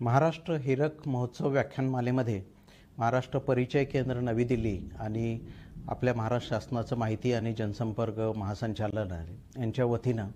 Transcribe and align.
महाराष्ट्र 0.00 0.54
हिरक 0.56 1.06
महोत्सव 1.06 1.48
व्याख्यानमालेमध्ये 1.48 2.42
महाराष्ट्र 2.98 3.38
परिचय 3.38 3.84
केंद्र 3.84 4.20
नवी 4.20 4.44
दिल्ली 4.44 4.78
आणि 5.00 5.38
आपल्या 5.88 6.14
महाराष्ट्र 6.14 6.54
शासनाचं 6.54 6.96
माहिती 6.98 7.32
आणि 7.32 7.52
जनसंपर्क 7.52 8.20
महासंचालनालय 8.36 9.60
यांच्या 9.60 9.84
वतीनं 9.84 10.30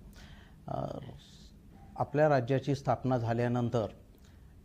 आपल्या 1.95 2.29
राज्याची 2.29 2.75
स्थापना 2.75 3.17
झाल्यानंतर 3.17 3.95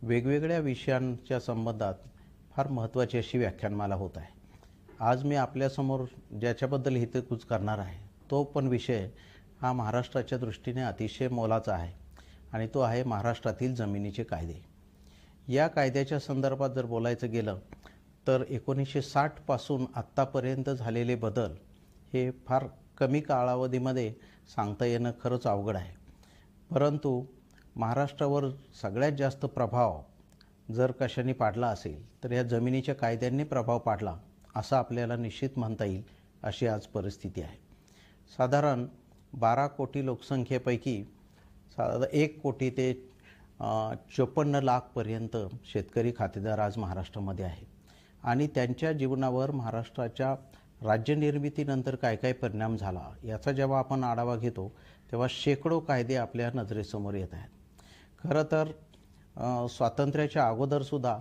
वेगवेगळ्या 0.01 0.59
विषयांच्या 0.59 1.39
संबंधात 1.39 2.07
फार 2.55 2.67
महत्त्वाची 2.67 3.17
अशी 3.17 3.37
व्याख्यानमाला 3.37 3.95
होत 3.95 4.17
आहे. 4.17 4.33
आज 4.99 5.23
मी 5.23 5.35
आपल्यासमोर 5.35 6.05
ज्याच्याबद्दल 6.39 6.95
हितकूच 6.95 7.45
करणार 7.45 7.79
आहे 7.79 7.99
तो 8.31 8.43
पण 8.43 8.67
विषय 8.67 9.07
हा 9.61 9.73
महाराष्ट्राच्या 9.73 10.37
दृष्टीने 10.37 10.81
अतिशय 10.81 11.27
मोलाचा 11.27 11.73
आहे 11.73 11.93
आणि 12.53 12.67
तो 12.73 12.79
आहे 12.79 13.03
महाराष्ट्रातील 13.03 13.75
जमिनीचे 13.75 14.23
कायदे. 14.23 14.70
या 15.47 15.67
कायद्याच्या 15.67 16.19
संदर्भात 16.19 16.69
जर 16.69 16.85
बोलायचं 16.85 17.31
गेलं 17.31 17.59
तर 18.27 18.43
एकोणीसशे 18.49 19.01
साठपासून 19.01 19.85
आत्तापर्यंत 19.95 20.69
झालेले 20.69 21.15
बदल 21.15 21.53
हे 22.13 22.31
फार 22.45 22.67
कमी 22.97 23.21
कालावधीमध्ये 23.21 24.13
सांगता 24.55 24.85
येणं 24.85 25.11
खरंच 25.23 25.47
अवघड 25.47 25.75
आहे. 25.75 25.93
परंतु 26.71 27.23
महाराष्ट्रावर 27.75 28.45
सगळ्यात 28.81 29.11
जास्त 29.11 29.45
प्रभाव 29.45 30.01
जर 30.71 30.91
कशाने 30.91 31.33
पाडला 31.33 31.67
असेल 31.67 32.23
तर 32.23 32.31
या 32.31 32.43
जमिनीच्या 32.43 32.95
कायद्यांनी 32.95 33.43
प्रभाव 33.43 33.79
पाडला 33.79 34.15
असं 34.55 34.75
आपल्याला 34.75 35.15
निश्चित 35.15 35.49
म्हणता 35.57 35.85
येईल 35.85 36.03
अशी 36.43 36.67
आज 36.67 36.85
परिस्थिती 36.85 37.41
आहे. 37.41 37.57
साधारण 38.37 38.85
बारा 39.33 39.67
कोटी 39.67 40.05
लोकसंख्येपैकी 40.05 41.03
साधारण 41.71 42.03
एक 42.13 42.41
कोटी 42.41 42.69
ते 42.69 43.10
चोपन्न 43.61 44.59
लाखपर्यंत 44.63 45.35
शेतकरी 45.63 46.11
खातेदार 46.17 46.59
आज 46.59 46.77
महाराष्ट्रामध्ये 46.77 47.45
आहेत. 47.45 47.67
आणि 48.23 48.47
त्यांच्या 48.47 48.91
जीवनावर 48.91 49.51
महाराष्ट्राच्या 49.51 50.33
राज्यनिर्मितीनंतर 50.81 51.95
काय 51.95 52.15
काय 52.15 52.33
परिणाम 52.33 52.75
झाला 52.77 53.01
याचा 53.23 53.51
जेव्हा 53.51 53.79
आपण 53.79 54.03
आढावा 54.03 54.35
घेतो 54.35 54.67
तेव्हा 55.11 55.27
शेकडो 55.31 55.79
कायदे 55.79 56.15
आपल्या 56.15 56.49
नजरेसमोर 56.55 57.13
येत 57.13 57.33
आहेत. 57.33 57.49
खरं 58.23 58.43
तर 58.51 58.71
स्वातंत्र्याच्या 59.67 60.47
अगोदरसुद्धा 60.47 61.17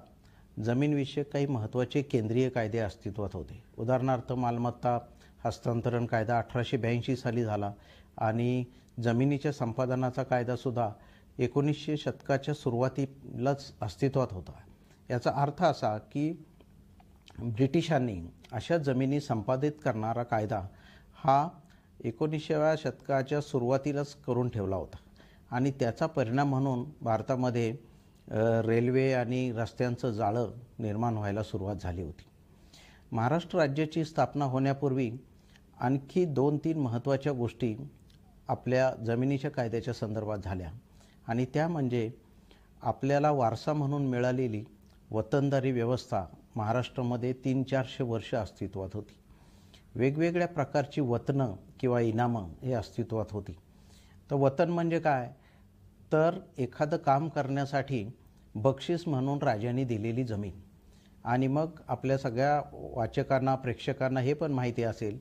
जमीनविषयक 0.64 1.32
काही 1.32 1.46
महत्त्वाचे 1.46 2.02
केंद्रीय 2.02 2.48
कायदे 2.48 2.78
अस्तित्वात 2.78 3.34
होते. 3.34 3.62
उदाहरणार्थ 3.78 4.32
मालमत्ता 4.32 4.98
हस्तांतरण 5.44 6.06
कायदा 6.06 6.38
अठराशे 6.38 6.76
ब्याऐंशी 6.76 7.16
साली 7.16 7.44
झाला 7.44 7.72
आणि 8.18 8.64
जमिनीच्या 9.02 9.52
संपादनाचा 9.52 10.22
कायदासुद्धा 10.22 10.90
एकोणीसशे 11.40 11.96
शतकाच्या 11.96 12.54
सुरुवातीलाच 12.54 13.72
अस्तित्वात 13.82 14.28
होता. 14.30 14.52
याचा 15.10 15.30
अर्थ 15.30 15.62
असा 15.62 15.98
की 15.98 16.30
ब्रिटिशांनी 17.38 18.20
अशा 18.52 18.76
जमिनी 18.78 19.20
संपादित 19.20 19.72
करणारा 19.84 20.22
कायदा 20.22 20.60
हा 21.14 21.48
एकोणीसशेव्या 22.04 22.74
शतकाच्या 22.78 23.40
सुरुवातीलाच 23.40 24.14
करून 24.14 24.48
ठेवला 24.48 24.76
होता. 24.76 24.96
आणि 25.50 25.70
त्याचा 25.70 26.06
परिणाम 26.06 26.48
म्हणून 26.48 26.84
भारतामध्ये 27.02 27.76
रेल्वे 28.66 29.12
आणि 29.12 29.52
रस्त्यांचं 29.52 30.10
जाळं 30.10 30.50
निर्माण 30.78 31.16
व्हायला 31.16 31.42
सुरुवात 31.42 31.76
झाली 31.80 32.02
होती. 32.02 32.24
महाराष्ट्र 33.12 33.58
राज्याची 33.58 34.04
स्थापना 34.04 34.44
होण्यापूर्वी 34.44 35.10
आणखी 35.80 36.24
दोन 36.24 36.58
तीन 36.58 36.78
महत्त्वाच्या 36.78 37.32
गोष्टी 37.32 37.76
आपल्या 38.48 38.94
जमिनीच्या 39.04 39.50
कायद्याच्या 39.50 39.94
संदर्भात 39.94 40.38
झाल्या. 40.38 40.70
आणि 41.30 41.44
त्या 41.44 41.68
म्हणजे 41.68 42.10
आपल्याला 42.82 43.30
वारसा 43.30 43.72
म्हणून 43.72 44.06
मिळालेली 44.06 44.64
वतनदारी 45.10 45.72
व्यवस्था 45.72 46.24
महाराष्ट्रामध्ये 46.56 47.32
तीन 47.32 47.62
चारशे 47.62 48.02
वर्ष 48.04 48.34
अस्तित्वात 48.34 48.88
होती. 48.94 49.14
वेगवेगळ्या 49.94 50.48
प्रकारची 50.48 51.00
वतनं 51.00 51.54
किंवा 51.80 52.00
इनामं 52.00 52.48
हे 52.62 52.72
अस्तित्वात 52.72 53.24
होती. 53.30 53.52
तर 54.30 54.34
वतन 54.34 54.70
म्हणजे 54.70 55.00
काय? 55.00 55.30
तर 56.12 56.38
एखादं 56.58 56.96
काम 56.96 57.28
करण्यासाठी 57.28 58.12
बक्षीस 58.54 59.08
म्हणून 59.08 59.38
राजाने 59.38 59.84
दिलेली 59.84 60.24
जमीन. 60.24 60.52
आणि 61.24 61.46
मग 61.46 61.70
आपल्या 61.88 62.18
सगळ्या 62.18 62.62
वाचकांना 62.72 63.54
प्रेक्षकांना 63.54 64.20
हे 64.20 64.34
पण 64.34 64.52
माहिती 64.52 64.82
असेल 64.82 65.18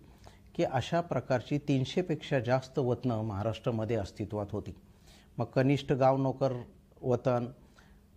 की 0.56 0.64
अशा 0.64 1.02
प्रकारची 1.02 1.58
तीनशेपेक्षा 1.58 2.40
जास्त 2.40 2.80
वतनं 2.80 3.22
महाराष्ट्रामध्ये 3.22 3.96
अस्तित्वात 3.96 4.48
होती. 4.52 4.76
मग 5.40 5.46
कनिष्ठ 5.46 5.92
गाव 5.94 6.18
नोकर 6.18 6.54
वतन 7.02 7.46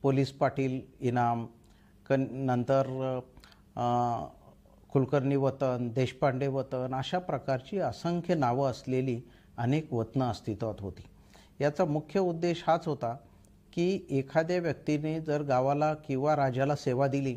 पोलीस 0.02 0.30
पाटील 0.32 0.80
इनाम 1.00 1.44
कन 2.06 2.26
नंतर 2.46 2.88
कुलकर्णी 4.92 5.36
वतन 5.36 5.88
देशपांडे 5.94 6.46
वतन 6.46 6.94
अशा 6.94 7.18
प्रकारची 7.18 7.78
असंख्य 7.78 8.34
नावं 8.34 8.70
असलेली 8.70 9.20
अनेक 9.58 9.92
वतनं 9.92 10.24
अस्तित्वात 10.24 10.80
होती. 10.80 11.02
याचा 11.60 11.84
मुख्य 11.84 12.20
उद्देश 12.20 12.64
हाच 12.66 12.86
होता 12.88 13.14
की 13.72 13.86
एखाद्या 14.10 14.58
व्यक्तीने 14.60 15.20
जर 15.20 15.42
गावाला 15.42 15.92
किंवा 16.06 16.36
राजाला 16.36 16.76
सेवा 16.76 17.06
दिली 17.06 17.34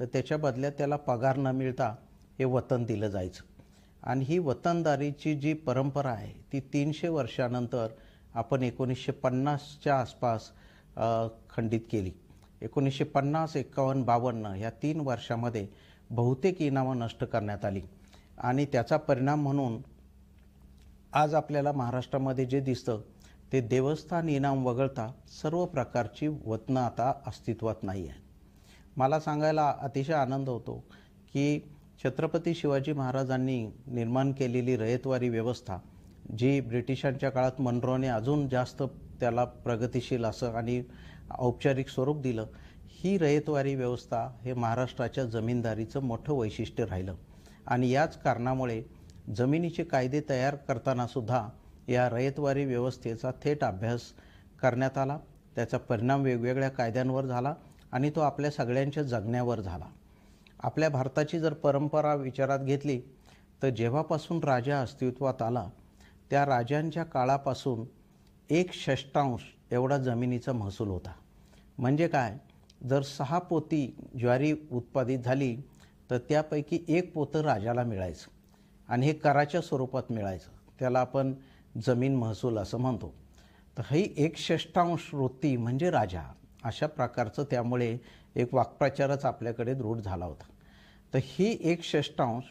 तर 0.00 0.04
त्याच्या 0.04 0.38
बदल्यात 0.38 0.72
त्याला 0.78 0.96
पगार 0.96 1.36
न 1.36 1.46
मिळता 1.46 1.94
हे 2.38 2.44
वतन 2.44 2.84
दिलं 2.84 3.08
जायचं. 3.08 3.42
आणि 4.02 4.24
ही 4.24 4.38
वतनदारीची 4.38 5.34
जी 5.34 5.52
परंपरा 5.54 6.10
आहे 6.10 6.32
ती 6.52 6.60
तीनशे 6.72 7.08
वर्षानंतर 7.08 7.86
आपण 8.38 8.62
एकोणीसशे 8.62 9.12
पन्नासच्या 9.12 9.98
आसपास 10.00 10.50
खंडित 11.50 11.80
केली. 11.90 12.10
एकोणीसशे 12.62 13.04
पन्नास 13.04 13.56
एकावन्न 13.56 14.02
बावन्न 14.04 14.46
ह्या 14.46 14.70
तीन 14.82 15.00
वर्षामध्ये 15.00 15.66
बहुतेक 16.10 16.60
इनामं 16.62 16.98
नष्ट 16.98 17.24
करण्यात 17.24 17.64
आली. 17.64 17.80
आणि 18.38 18.64
त्याचा 18.72 18.96
परिणाम 18.96 19.42
म्हणून 19.42 19.80
आज 21.12 21.34
आपल्याला 21.34 21.72
महाराष्ट्रामध्ये 21.72 22.44
जे 22.46 22.60
दिसतं 22.60 23.00
ते 23.52 23.60
देवस्थान 23.60 24.28
इनाम 24.28 24.66
वगळता 24.66 25.10
सर्व 25.42 25.64
प्रकारची 25.66 26.28
वतनं 26.28 26.80
आता 26.80 27.12
अस्तित्वात 27.26 27.82
नाही 27.82 28.08
आहेत. 28.08 28.20
मला 28.96 29.20
सांगायला 29.20 29.72
अतिशय 29.80 30.12
आनंद 30.12 30.48
होतो 30.48 30.78
की 31.32 31.60
छत्रपती 32.04 32.54
शिवाजी 32.54 32.92
महाराजांनी 32.92 33.64
निर्माण 33.86 34.32
केलेली 34.32 34.76
रयतवारी 34.76 35.28
व्यवस्था 35.28 35.78
जी 36.28 36.60
ब्रिटिशांच्या 36.60 37.30
काळात 37.30 37.60
मनरोने 37.60 38.08
अजून 38.08 38.48
जास्त 38.48 38.82
त्याला 39.20 39.44
प्रगतिशील 39.44 40.24
असं 40.24 40.52
आणि 40.52 40.82
औपचारिक 41.38 41.88
स्वरूप 41.88 42.20
दिलं 42.20 42.46
ही 42.88 43.16
रयतवारी 43.18 43.74
व्यवस्था 43.74 44.20
हे 44.42 44.54
महाराष्ट्राच्या 44.54 45.24
जमीनदारीचं 45.24 46.02
मोठं 46.02 46.32
वैशिष्ट्य 46.32 46.84
राहिलं. 46.84 47.14
आणि 47.66 47.90
याच 47.90 48.20
कारणामुळे 48.22 48.82
जमिनीचे 49.36 49.84
कायदे 49.84 50.20
तयार 50.28 50.56
करतानासुद्धा 50.56 51.48
या 51.88 52.08
रयतवारी 52.08 52.64
व्यवस्थेचा 52.64 53.30
थेट 53.44 53.64
अभ्यास 53.64 54.00
करण्यात 54.62 54.98
आला 54.98 55.18
त्याचा 55.54 55.78
परिणाम 55.78 56.22
वेगवेगळ्या 56.22 56.68
कायद्यांवर 56.68 57.24
झाला 57.24 57.54
आणि 57.92 58.10
तो 58.10 58.20
आपल्या 58.20 58.50
सगळ्यांच्या 58.50 59.02
जगण्यावर 59.02 59.60
झाला. 59.60 59.84
आपल्या 60.60 60.88
भारताची 60.88 61.38
जर 61.40 61.52
परंपरा 61.52 62.14
विचारात 62.14 62.58
घेतली 62.58 63.00
तर 63.62 63.68
जेव्हापासून 63.68 64.44
राजा 64.44 64.80
अस्तित्वात 64.80 65.42
आला 65.42 65.68
त्या 66.30 66.46
राजांच्या 66.46 67.04
काळापासून 67.04 67.84
एक 68.50 68.72
षष्टांश 68.72 69.40
एवढा 69.70 69.96
जमिनीचा 69.96 70.52
महसूल 70.52 70.88
होता. 70.88 71.12
म्हणजे 71.78 72.08
काय? 72.08 72.38
जर 72.88 73.02
सहा 73.02 73.38
पोती 73.38 74.08
ज्वारी 74.20 74.52
उत्पादित 74.72 75.18
झाली 75.18 75.56
तर 76.10 76.18
त्यापैकी 76.18 76.84
एक 76.88 77.14
पोतं 77.14 77.40
राजाला 77.40 77.82
मिळायचं 77.82 78.30
आणि 78.92 79.06
हे 79.06 79.12
कराच्या 79.12 79.60
स्वरूपात 79.60 80.02
मिळायचं. 80.10 80.50
त्याला 80.78 81.00
आपण 81.00 81.34
जमीन 81.86 82.16
महसूल 82.16 82.58
असं 82.58 82.78
म्हणतो. 82.78 83.14
तर 83.78 83.82
ही 83.90 84.14
एक 84.16 84.36
षष्टांश 84.36 85.14
वृत्ती 85.14 85.56
म्हणजे 85.56 85.90
राजा. 85.90 86.22
अशा 86.64 86.86
प्रकारचं 86.86 87.44
त्यामुळे 87.44 87.98
एक 88.36 88.54
वाक्प्रचारच 88.54 89.24
आपल्याकडे 89.24 89.74
दृढ 89.74 89.98
झाला 89.98 90.24
होता. 90.24 90.44
तर 91.14 91.18
ही 91.22 91.58
एक 91.60 91.82
षष्टांश 91.82 92.42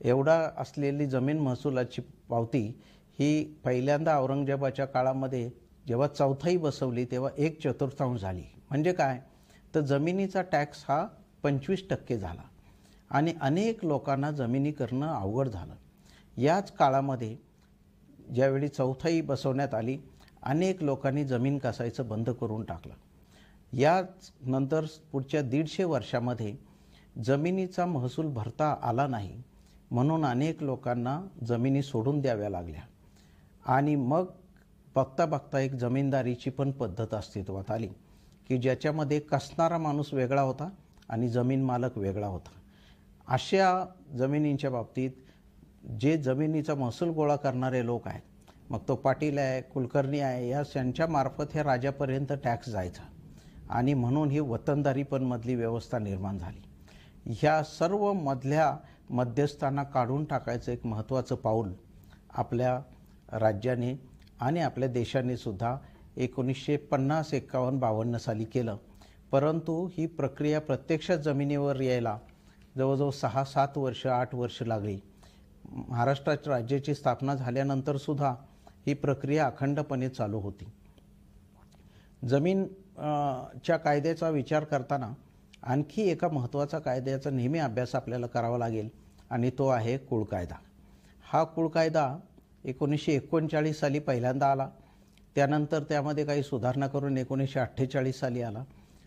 एवढा 0.00 0.48
असलेली 0.56 1.06
जमीन 1.06 1.38
महसुलाची 1.38 2.02
पावती 2.28 2.80
ही 3.18 3.44
पहिल्यांदा 3.64 4.18
औरंगजेबाच्या 4.18 4.86
काळामध्ये 4.86 5.50
जेव्हा 5.86 6.06
चौथाई 6.08 6.56
बसवली 6.56 7.04
तेव्हा 7.04 7.30
एक 7.38 7.60
चतुर्थांश 7.62 8.20
झाली. 8.20 8.42
म्हणजे 8.70 8.92
काय? 8.92 9.20
तर 9.74 9.80
जमिनीचा 9.80 10.42
टॅक्स 10.42 10.84
हा 10.88 11.06
पंचवीस 11.42 11.88
टक्के 11.90 12.18
झाला 12.18 12.42
आणि 13.10 13.32
अनेक 13.40 13.84
लोकांना 13.84 14.30
जमिनी 14.30 14.72
करणं 14.72 15.06
अवघड 15.06 15.48
झालं. 15.48 15.74
याच 16.36 16.72
काळामध्ये 16.72 17.36
ज्यावेळी 18.34 18.68
चौथाई 18.68 19.20
बसवण्यात 19.20 19.74
आली 19.74 19.98
अनेक 20.42 20.82
लोकांनी 20.82 21.24
जमीन 21.24 21.58
कसायचं 21.58 22.08
बंद 22.08 22.30
करून 22.30 22.64
टाकलं. 22.64 22.94
याच 23.72 24.32
नंतर 24.40 24.84
पुढच्या 25.12 25.42
दीडशे 25.42 25.84
वर्षामध्ये 25.84 26.56
जमिनीचा 27.24 27.86
महसूल 27.86 28.26
भरता 28.26 28.76
आला 28.82 29.06
नाही 29.06 29.42
म्हणून 29.90 30.24
अनेक 30.24 30.62
लोकांना 30.62 31.20
जमिनी 31.44 31.82
सोडून 31.82 32.20
द्याव्या 32.20 32.48
लागल्या. 32.48 32.82
आणि 33.66 33.94
मग 33.96 34.26
बघता 34.94 35.24
बघता 35.26 35.60
एक 35.60 35.72
जमीनदारीची 35.72 36.50
पण 36.50 36.70
पद्धत 36.70 37.14
अस्तित्वात 37.14 37.70
आली 37.70 37.88
की 38.48 38.56
ज्याच्यामध्ये 38.58 39.18
कसणारा 39.20 39.78
माणूस 39.78 40.12
वेगळा 40.14 40.42
होता 40.42 40.68
आणि 41.08 41.28
जमीन 41.28 41.64
मालक 41.64 41.98
वेगळा 41.98 42.26
होता. 42.26 42.50
अशा 43.28 43.84
जमिनींच्या 44.18 44.70
बाबतीत 44.70 45.10
जे 46.00 46.16
जमिनीचा 46.16 46.74
महसूल 46.74 47.08
गोळा 47.08 47.36
करणारे 47.36 47.84
लोक 47.86 48.08
आहेत 48.08 48.70
मग 48.70 48.78
तो 48.88 48.94
पाटील 48.94 49.38
आहे 49.38 49.60
कुलकर्णी 49.62 50.20
आहे 50.20 50.48
या 50.48 50.62
यांच्यामार्फत 50.76 51.52
ह्या 51.52 51.64
राजापर्यंत 51.64 52.32
टॅक्स 52.44 52.68
जायचा 52.68 53.02
आणि 53.70 53.94
म्हणून 53.94 54.30
ही 54.30 54.40
वतनदारी 54.40 55.02
पण 55.02 55.22
मधली 55.22 55.54
व्यवस्था 55.54 55.98
निर्माण 55.98 56.38
झाली. 56.38 56.62
ह्या 57.26 57.62
सर्व 57.62 58.12
मधल्या 58.12 58.76
मध्यस्थांना 59.10 59.82
काढून 59.82 60.24
टाकायचं 60.24 60.72
एक 60.72 60.86
महत्त्वाचं 60.86 61.34
पाऊल 61.34 61.72
आपल्या 62.34 62.80
राज्याने 63.32 63.94
आणि 64.40 64.60
आपल्या 64.60 64.88
देशाने 64.88 65.36
सुद्धा 65.36 65.76
एकोणीसशे 66.16 66.76
पन्नास 66.76 67.34
एकावन्न 67.34 67.78
बावन्न 67.80 68.16
साली 68.16 68.44
केलं. 68.44 68.76
परंतु 69.32 69.86
ही 69.92 70.06
प्रक्रिया 70.06 70.60
प्रत्यक्ष 70.60 71.10
जमिनीवर 71.12 71.80
यायला 71.80 72.18
जवळजवळ 72.76 73.10
सहा 73.10 73.44
सात 73.44 73.78
वर्ष 73.78 74.06
आठ 74.06 74.34
वर्ष 74.34 74.62
लागली. 74.62 74.98
महाराष्ट्राच्या 75.88 76.52
राज्याची 76.54 76.94
स्थापना 76.94 77.34
झाल्यानंतरसुद्धा 77.34 78.34
ही 78.86 78.94
प्रक्रिया 78.94 79.46
अखंडपणे 79.46 80.08
चालू 80.08 80.40
होती. 80.40 80.64
जमीन 82.28 82.66
च्या 83.64 83.76
कायद्याचा 83.76 84.28
विचार 84.30 84.64
करताना 84.64 85.12
आणखी 85.62 86.02
एका 86.02 86.28
महत्त्वाचा 86.28 86.78
कायद्याचा 86.78 87.30
नेहमी 87.30 87.58
अभ्यास 87.58 87.94
आपल्याला 87.94 88.26
करावा 88.26 88.58
लागेल 88.58 88.88
आणि 89.30 89.50
तो 89.50 89.68
आहे 89.68 89.98
कुळ 89.98 90.24
कायदा 90.24 90.54
हा 91.32 91.44
कुळ 91.44 91.68
कायदा 91.68 92.18
एकोणीसशे 92.66 93.12
एकोणचाळीस 93.12 93.80
साली 93.80 93.98
पहिल्यांदा 93.98 94.50
आला. 94.50 94.68
त्यानंतर 95.34 95.82
त्यामध्ये 95.82 96.24
काही 96.24 96.42
सुधारणा 96.42 96.86
करून 96.86 97.18
एकोणीसशे 97.18 97.60
अठ्ठेचाळीस 97.60 98.20
साली 98.20 98.42
आला. 98.42 98.64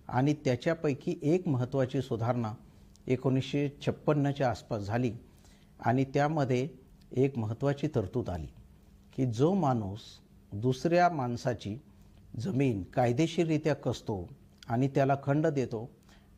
आणि 0.08 0.34
त्याच्यापैकी 0.34 1.20
एक 1.24 1.48
महत्त्वाची 1.48 2.02
सुधारणा 2.02 2.54
एकोणीसशे 3.08 3.70
छप्पन्नच्या 3.86 4.50
आसपास 4.50 4.82
झाली. 4.82 5.12
आणि 5.80 6.04
त्यामध्ये 6.04 6.68
एक 7.12 7.38
महत्त्वाची 7.38 7.88
तरतूद 7.88 8.30
आली 8.30 8.48
की 9.16 9.26
जो 9.26 9.54
माणूस 9.54 10.00
दुसऱ्या 10.54 11.10
माणसाची 11.10 11.78
जमीन 12.40 12.84
कायदेशीररित्या 12.84 13.74
कसतो 13.76 14.30
आणि 14.68 14.88
त्याला 14.88 15.16
खंड 15.24 15.48
देतो 15.48 15.90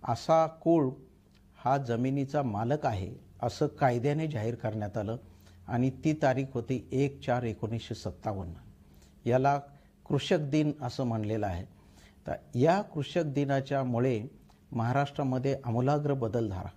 असा 0.04 0.48
कुळ 0.48 0.90
हा 1.58 1.78
जमिनीचा 1.78 2.42
मालक 2.42 2.86
आहे 2.86 3.12
असं 3.42 3.68
कायद्याने 3.68 4.28
जाहीर 4.28 4.56
करण्यात 4.56 4.98
आलं. 4.98 5.18
आणि 5.68 5.90
ती 6.04 6.14
तारीख 6.14 6.46
होती 6.54 6.88
एक 6.92 7.20
चार 7.22 7.44
एकोणीसशे 7.44 7.96
सत्तावन्न. 7.96 8.54
याला 9.26 9.60
कृषक 10.08 10.40
दिन 10.42 10.72
असं 10.82 11.04
म्हणलेलं 11.04 11.46
आहे. 11.46 11.66
तर 12.28 12.58
या 12.58 12.82
कृषक 12.82 13.24
दिनाच्यामुळे 13.26 14.22
महाराष्ट्रामध्ये 14.72 15.56
आमूलाग्र 15.66 16.14
बदल 16.14 16.50
झाला. 16.50 16.70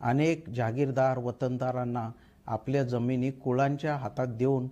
अनेक 0.00 0.48
जागीरदार 0.48 1.18
वतनदारांना 1.18 2.10
आपल्या 2.46 2.82
जमिनी 2.82 3.30
कुळांच्या 3.30 3.96
हातात 3.96 4.26
देऊन 4.26 4.68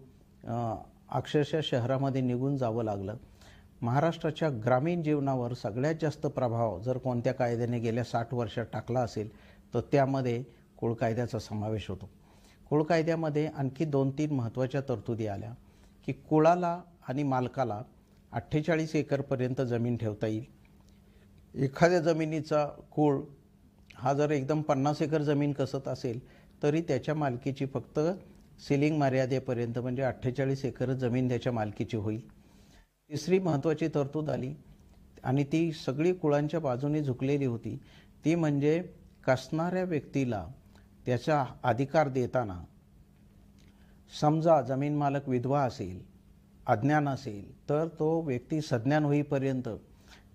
अक्षरशः 1.09 1.61
शहरामध्ये 1.63 2.21
निघून 2.21 2.57
जावं 2.57 2.85
लागलं. 2.85 3.17
महाराष्ट्राच्या 3.83 4.49
ग्रामीण 4.65 5.03
जीवनावर 5.03 5.53
सगळ्यात 5.55 5.95
जास्त 6.01 6.27
प्रभाव 6.27 6.79
जर 6.81 6.99
कोणत्या 6.99 7.33
कायद्याने 7.33 7.79
गेल्या 7.79 8.05
साठ 8.05 8.33
वर्षात 8.35 8.67
टाकला 8.73 9.01
असेल 9.01 9.29
तर 9.75 9.81
त्यामध्ये 9.93 10.43
कुळ 10.79 10.95
कायद्याचा 10.95 11.39
समावेश 11.39 11.89
होतो. 11.89 12.09
कुळ 12.71 12.83
कायद्यामध्ये 12.83 13.47
आणखी 13.49 13.85
दोन 13.85 14.11
तीन 14.11 14.33
महत्त्वाच्या 14.33 14.81
तरतुदी 14.89 15.27
आल्या 15.27 15.53
की 16.07 16.13
कुळाला 16.29 16.81
आणि 17.09 17.23
मालकाला 17.23 17.83
अठ्ठेचाळीस 18.33 18.95
एकरपर्यंत 18.97 19.61
जमीन 19.61 19.97
ठेवता 19.97 20.27
येईल. 20.27 20.45
एखाद्या 21.55 22.01
जमिनीचा 22.01 22.65
कुळ 22.91 23.21
हा 23.95 24.13
जर 24.13 24.31
एकदम 24.31 24.63
पन्नास 24.63 25.03
एकर 25.03 25.23
जमीन 25.23 25.53
कसत 25.53 25.89
असेल 25.89 26.19
तरी 26.63 26.81
त्याच्या 26.81 27.15
मालकीची 27.15 27.67
फक्त 27.67 28.01
सिलिंग 28.61 28.99
मर्यादेपर्यंत 28.99 29.79
म्हणजे 29.79 30.03
अठ्ठेचाळीस 30.03 30.65
एकर 30.65 30.93
जमीन 30.93 31.29
त्याच्या 31.29 31.53
मालकीची 31.53 31.97
होईल. 31.97 32.21
तिसरी 33.11 33.39
महत्त्वाची 33.39 33.89
तरतूद 33.95 34.31
आली 34.31 34.55
आणि 35.25 35.45
ती 35.45 35.71
सगळी 35.75 36.13
कुळांच्या 36.13 36.61
बाजूने 36.61 37.03
झुकलेली 37.03 37.45
होती. 37.45 37.77
ती 38.25 38.35
म्हणजे 38.35 38.81
कसणाऱ्या 39.27 39.85
व्यक्तीला 39.85 40.47
त्याचा 41.07 41.45
अधिकार 41.63 42.09
देताना 42.09 42.61
समजा 44.21 44.63
जमीन 44.63 44.97
मालक 44.97 45.29
विधवा 45.29 45.63
असेल 45.63 46.01
अज्ञान 46.67 47.09
असेल 47.09 47.69
तर 47.69 47.89
तो 47.89 48.21
व्यक्ती 48.21 48.61
सज्ञान 48.61 49.05
होईपर्यंत 49.05 49.69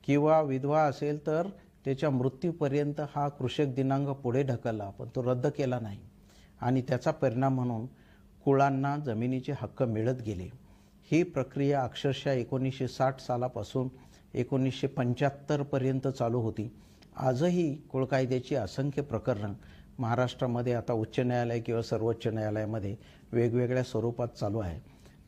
किंवा 0.04 0.42
विधवा 0.42 0.84
असेल 0.84 1.26
तर 1.26 1.48
त्याच्या 1.86 2.10
मृत्यूपर्यंत 2.10 3.02
हा 3.16 3.28
कृषक 3.30 3.66
दिनांक 3.66 4.10
पुढे 4.10 4.44
ढकलला 4.44 4.90
पण 4.90 5.08
तो 5.16 5.24
रद्द 5.24 5.48
केला 5.48 5.80
नाही. 5.80 6.00
आणि 6.62 6.82
त्याचा 6.82 7.12
परिणाम 7.12 7.56
म्हणून 7.56 7.86
कुळांना 8.46 8.98
जमिनीचे 8.98 9.52
हक्क 9.52 9.84
मिळत 9.84 10.22
गेले. 10.26 10.50
ही 11.12 11.24
प्रक्रिया 11.24 11.84
अक्षरशः 11.84 12.32
एकोणीसशे 12.32 12.88
साठ 12.88 13.20
सालापासून 13.20 13.90
एकोणीसशे 14.34 14.88
पंच्याहत्तरपर्यंत 14.88 16.08
चालू 16.08 16.40
होती. 16.40 16.72
आजही 17.16 17.76
कुळ 17.76 18.06
कायद्याची 18.06 18.56
असंख्य 18.56 19.02
प्रकरणं 19.02 19.54
महाराष्ट्रामध्ये 20.02 20.74
आता 20.74 20.94
उच्च 20.94 21.20
न्यायालय 21.20 21.60
किंवा 21.60 21.82
सर्वोच्च 21.82 22.28
न्यायालयामध्ये 22.28 22.96
वेगवेगळ्या 23.32 23.84
स्वरूपात 23.84 24.28
चालू 24.28 24.60
आहे. 24.60 24.80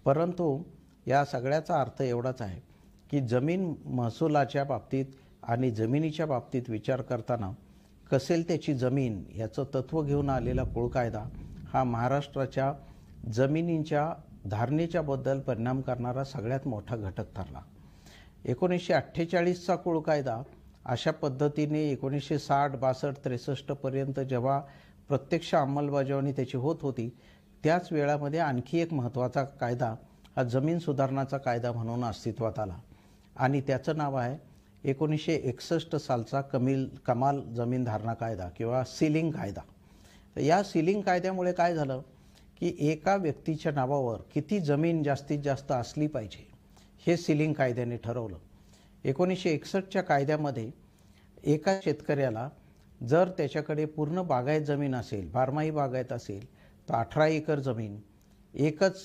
परंतु 0.05 0.63
या 1.07 1.25
सगळ्याचा 1.25 1.81
अर्थ 1.81 2.01
एवढाच 2.01 2.41
आहे 2.41 2.61
की 3.11 3.19
जमीन 3.27 3.73
महसुलाच्या 3.85 4.63
बाबतीत 4.63 5.05
आणि 5.43 5.71
जमिनीच्या 5.71 6.25
बाबतीत 6.25 6.69
विचार 6.69 7.01
करताना 7.01 7.51
कसेल 8.11 8.47
त्याची 8.47 8.73
जमीन 8.73 9.23
याचं 9.35 9.63
तत्त्व 9.63 10.01
घेऊन 10.01 10.29
आलेला 10.29 10.63
कुळ 10.63 10.87
कायदा 10.87 11.23
हा 11.73 11.83
महाराष्ट्राच्या 11.83 12.73
जमिनींच्या 13.31 14.13
धारणेच्या 14.45 15.01
बद्दल 15.01 15.39
परिणाम 15.39 15.81
करणारा 15.81 16.23
सगळ्यात 16.23 16.67
मोठा 16.67 16.95
घटक 16.95 17.33
ठरला. 17.35 17.61
एकोणीसशे 18.45 18.93
अठ्ठेचाळीसचा 18.93 19.75
कुळ 19.75 19.99
कायदा 19.99 20.41
अशा 20.85 21.11
पद्धतीने 21.11 21.83
एकोणीसशे 21.89 22.39
साठ 22.39 22.75
बासष्ट 22.75 23.23
त्रेसष्टपर्यंत 23.23 24.19
जेव्हा 24.19 24.59
प्रत्यक्ष 25.07 25.55
अंमलबजावणी 25.55 26.31
त्याची 26.31 26.57
होत 26.57 26.75
होती 26.81 27.09
त्याच 27.63 27.91
वेळामध्ये 27.91 28.39
आणखी 28.39 28.79
एक 28.79 28.93
महत्त्वाचा 28.93 29.43
कायदा 29.43 29.95
हा 30.35 30.43
जमीन 30.43 30.79
सुधारणाचा 30.79 31.37
कायदा 31.37 31.71
म्हणून 31.71 32.03
अस्तित्वात 32.03 32.59
आला. 32.59 32.77
आणि 33.35 33.61
त्याचं 33.61 33.97
नाव 33.97 34.15
आहे 34.15 34.37
एकोणीसशे 34.89 35.33
एकसष्ट 35.33 35.95
सालचा 35.95 36.41
कमील 36.41 36.87
कमाल 37.05 37.41
जमीन 37.41 37.83
धारणा 37.83 38.13
कायदा 38.13 38.49
किंवा 38.49 38.83
सिलिंग 38.83 39.31
कायदा. 39.31 39.61
तर 40.35 40.41
या 40.41 40.63
सिलिंग 40.63 41.01
कायद्यामुळे 41.01 41.53
काय 41.53 41.75
झालं 41.75 42.01
की 42.59 42.75
एका 42.79 43.15
व्यक्तीच्या 43.15 43.71
नावावर 43.71 44.17
किती 44.33 44.59
जमीन 44.59 45.03
जास्तीत 45.03 45.39
जास्त 45.39 45.71
असली 45.71 46.07
पाहिजे 46.07 46.47
हे 47.07 47.17
सिलिंग 47.17 47.53
कायद्याने 47.53 47.97
ठरवलं. 47.97 48.37
एकोणीसशे 49.03 49.49
एकसष्टच्या 49.49 50.01
कायद्यामध्ये 50.01 50.69
एका 51.43 51.79
शेतकऱ्याला 51.83 52.49
जर 53.07 53.29
त्याच्याकडे 53.29 53.85
पूर्ण 53.85 54.21
बागायत 54.21 54.61
जमीन 54.61 54.95
असेल 54.95 55.29
बारमाही 55.31 55.71
बागायत 55.71 56.11
असेल 56.13 56.45
तर 56.89 56.93
अठरा 56.93 57.27
एकर 57.27 57.59
जमीन 57.59 57.97
एकच 58.53 59.01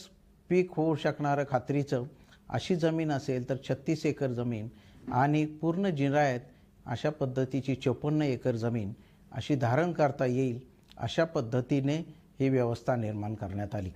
पीक 0.50 0.73
होऊ 0.73 0.95
शकणारं 0.95 1.45
खात्रीचं 1.50 2.05
अशी 2.49 2.76
जमीन 2.76 3.12
असेल 3.12 3.49
तर 3.49 3.57
छत्तीस 3.69 4.07
एकर 4.07 4.33
जमीन 4.33 4.69
आणि 5.12 5.45
पूर्ण 5.47 5.90
जिरायत 5.90 6.40
अशा 6.87 7.11
पद्धतीची 7.11 7.75
चोपन्न 7.75 8.23
एकर 8.23 8.57
जमीन 8.57 8.93
अशी 9.33 9.55
धारण 9.55 9.93
करता 9.93 10.26
येईल 10.26 10.61
अशा 10.97 11.25
पद्धतीने 11.25 11.97
ही 12.40 12.49
व्यवस्था 12.49 12.97
निर्माण 12.97 13.35
करण्यात 13.35 13.75
आली. 13.75 13.90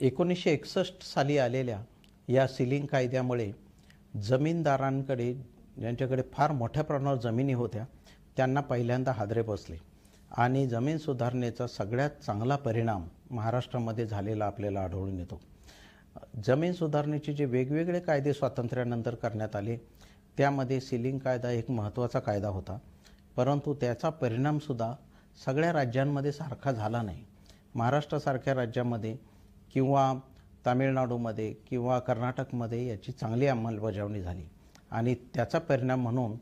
एकोणीसशे 0.00 0.50
एकसष्ट 0.50 1.02
साली 1.02 1.38
आलेल्या 1.38 1.82
या 2.28 2.46
सिलिंग 2.48 2.86
कायद्यामुळे 2.86 3.52
जमीनदारांकडे 4.22 5.34
ज्यांच्याकडे 5.78 6.22
फार 6.32 6.52
मोठ्या 6.52 6.84
प्रमाणावर 6.84 7.18
जमिनी 7.18 7.52
होत्या 7.52 7.84
त्यांना 8.36 8.60
पहिल्यांदा 8.60 9.12
हादरे 9.12 9.42
बसले. 9.42 9.76
आणि 10.30 10.66
जमीन 10.66 10.98
सुधारणेचा 10.98 11.66
सगळ्यात 11.66 12.10
चांगला 12.10 12.56
परिणाम 12.56 13.08
महाराष्ट्रामध्ये 13.30 14.06
झालेला 14.06 14.44
आपल्याला 14.44 14.80
आढळून 14.80 15.18
येतो. 15.18 15.40
जमीन 16.44 16.72
सुधारणेचे 16.72 17.32
जे 17.32 17.44
वेगवेगळे 17.44 18.00
कायदे 18.00 18.32
स्वातंत्र्यानंतर 18.32 19.14
करण्यात 19.14 19.56
आले 19.56 19.76
त्यामध्ये 20.36 20.80
सिलिंग 20.80 21.18
कायदा 21.18 21.50
एक 21.50 21.70
महत्त्वाचा 21.70 22.18
कायदा 22.18 22.48
होता. 22.48 22.78
परंतु 23.36 23.74
त्याचा 23.74 24.10
परिणामसुद्धा 24.10 24.92
सगळ्या 25.44 25.72
राज्यांमध्ये 25.72 26.32
सारखा 26.32 26.72
झाला 26.72 27.02
नाही. 27.02 27.24
महाराष्ट्रासारख्या 27.74 28.54
राज्यामध्ये 28.54 29.33
किंवा 29.74 30.12
तामिळनाडूमध्ये 30.66 31.52
किंवा 31.68 31.98
कर्नाटकमध्ये 31.98 32.86
याची 32.86 33.12
चांगली 33.12 33.46
अंमलबजावणी 33.46 34.22
झाली. 34.22 34.44
आणि 34.90 35.14
त्याचा 35.34 35.58
परिणाम 35.58 36.02
म्हणून 36.02 36.32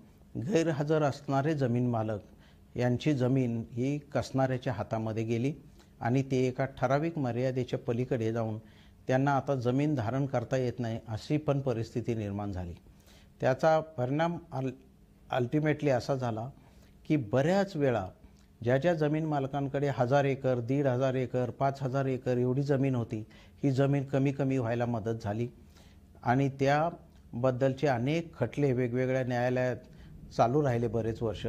गैरहजर 0.41 1.03
असणारे 1.03 1.55
जमीन 1.55 1.87
मालक 1.87 2.77
यांची 2.77 3.13
जमीन 3.15 3.65
ही 3.73 3.99
कसणाऱ्याच्या 3.99 4.73
हातामध्ये 4.73 5.25
गेली 5.25 5.53
आणि 6.01 6.23
ते 6.23 6.47
एका 6.47 6.65
ठराविक 6.65 7.19
मर्यादेच्या 7.19 7.79
पलीकडे 7.79 8.33
जाऊन 8.33 8.59
त्यांना 9.07 9.37
आता 9.37 9.55
जमीन 9.55 9.95
धारण 9.95 10.27
करता 10.27 10.57
येत 10.57 10.79
नाही 10.79 10.99
अशी 11.09 11.37
पण 11.37 11.61
परिस्थिती 11.61 12.15
निर्माण 12.15 12.53
झाली. 12.53 12.75
त्याचा 13.41 13.81
परिणाम 13.81 14.39
अल 14.53 14.71
अल्टिमेटली 15.31 15.91
असा 15.91 16.15
झाला 16.15 16.49
की 17.09 17.17
बऱ्याच 17.17 17.77
वेळा 17.77 18.07
ज्या 18.63 18.77
ज्या 18.79 18.95
जमीन 18.95 19.25
मालकांकडे 19.27 19.89
हजार 19.97 20.25
एकर 20.25 20.61
दीड 20.61 20.87
हजार 20.87 21.15
एकर 21.15 21.51
पाच 21.51 21.83
हजार 21.83 22.07
एकर 22.07 22.37
एवढी 22.37 22.63
जमीन 22.63 22.95
होती 22.95 23.25
ही 23.63 23.71
जमीन 23.71 24.05
कमी 24.05 24.33
कमी 24.33 24.59
व्हायला 24.59 24.87
मदत 24.87 25.25
झाली. 25.25 25.49
आणि 26.23 26.49
त्याबद्दलचे 26.49 27.87
अनेक 27.87 28.35
खटले 28.39 28.73
वेगवेगळ्या 28.73 29.25
न्यायालयात 29.25 29.77
चालू 30.37 30.63
राहिले 30.63 30.89
बरेच 30.89 31.23
वर्ष. 31.23 31.47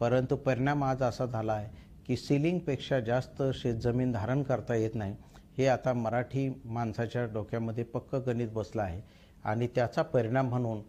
परंतु 0.00 0.36
परिणाम 0.36 0.84
आज 0.84 1.02
असा 1.02 1.26
झाला 1.26 1.52
आहे 1.52 1.68
की 2.06 2.16
सिलिंगपेक्षा 2.16 3.00
जास्त 3.00 3.42
शेतजमीन 3.54 4.12
धारण 4.12 4.42
करता 4.42 4.74
येत 4.74 4.94
नाही. 4.94 5.16
हे 5.58 5.66
आता 5.66 5.92
मराठी 5.92 6.48
माणसाच्या 6.64 7.24
डोक्यामध्ये 7.24 7.84
पक्क 7.84 8.14
गणित 8.14 8.48
बसलं 8.48 8.82
आहे. 8.82 9.02
आणि 9.44 9.66
त्याचा 9.66 10.02
परिणाम 10.02 10.48
म्हणून 10.48 10.80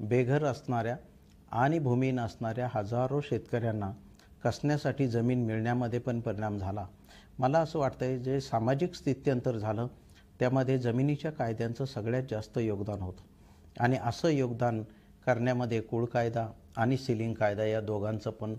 बेघर 0.00 0.44
असणाऱ्या 0.44 0.96
आणि 1.52 1.78
भूमीहीन 1.78 2.20
असणाऱ्या 2.20 2.68
हजारो 2.74 3.20
शेतकऱ्यांना 3.20 3.92
कसण्यासाठी 4.44 5.06
जमीन 5.08 5.44
मिळण्यामध्ये 5.46 5.98
पण 5.98 6.20
परिणाम 6.20 6.58
झाला. 6.58 6.86
मला 7.38 7.58
असं 7.58 7.78
वाटतं 7.78 8.04
आहे 8.06 8.18
जे 8.18 8.40
सामाजिक 8.40 8.94
स्थित्यंतर 8.94 9.56
झालं 9.58 9.86
त्यामध्ये 10.40 10.78
जमिनीच्या 10.78 11.30
कायद्यांचं 11.32 11.84
सगळ्यात 11.84 12.22
जास्त 12.30 12.58
योगदान 12.58 13.00
होतं. 13.00 13.22
आणि 13.80 13.96
असं 14.04 14.28
योगदान 14.28 14.82
करण्यामध्ये 15.26 15.80
कुळ 15.80 16.04
कायदा 16.04 16.46
आणि 16.76 16.96
सिलिंग 16.96 17.34
कायदा 17.34 17.64
या 17.64 17.80
दोघांचं 17.80 18.30
पण 18.30 18.54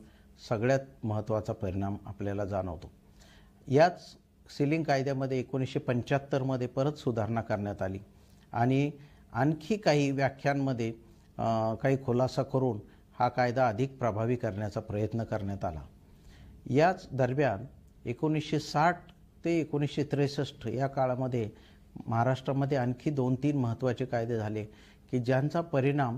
सगळ्यात 0.49 1.05
महत्त्वाचा 1.05 1.53
परिणाम 1.53 1.97
आपल्याला 2.05 2.45
जाणवतो. 2.45 2.91
याच 3.67 4.01
सिलिंग 4.49 4.83
कायद्यामध्ये 4.83 5.39
एकोणीसशे 5.39 5.79
पंच्याहत्तरमध्ये 5.79 6.67
परत 6.67 6.93
सुधारणा 6.93 7.41
करण्यात 7.41 7.81
आली. 7.81 7.99
आणि 8.53 8.91
आणखी 9.33 9.77
काही 9.77 10.09
व्याख्यांमध्ये 10.11 10.91
काही 11.81 11.97
खुलासा 12.05 12.43
करून 12.43 12.79
हा 13.19 13.29
कायदा 13.29 13.67
अधिक 13.67 13.97
प्रभावी 13.97 14.35
करण्याचा 14.35 14.79
प्रयत्न 14.79 15.23
करण्यात 15.23 15.65
आला. 15.65 15.81
याच 16.69 17.07
दरम्यान 17.11 17.65
एकोणीसशे 18.05 18.59
साठ 18.59 18.99
ते 19.45 19.59
एकोणीसशे 19.59 20.03
त्रेसष्ट 20.03 20.67
या 20.67 20.87
काळामध्ये 20.87 21.49
महाराष्ट्रामध्ये 22.07 22.77
आणखी 22.77 23.09
दोन 23.09 23.35
तीन 23.35 23.57
महत्त्वाचे 23.57 24.05
कायदे 24.05 24.37
झाले 24.37 24.63
की 25.11 25.19
ज्यांचा 25.19 25.61
परिणाम 25.61 26.17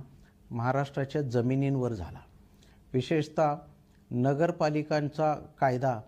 महाराष्ट्राच्या 0.51 1.21
जमिनींवर 1.21 1.93
झाला. 1.93 2.19
विशेषतः 2.93 3.55
नगरपालिकांचा 4.11 5.33
कायदा 5.59 5.99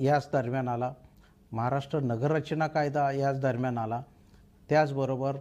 याच 0.00 0.28
दरम्यान 0.32 0.68
आला. 0.68 0.92
महाराष्ट्र 1.52 2.00
नगररचना 2.00 2.66
कायदा 2.66 3.10
याच 3.12 3.40
दरम्यान 3.40 3.78
आला. 3.78 4.02
त्याचबरोबर 4.68 5.36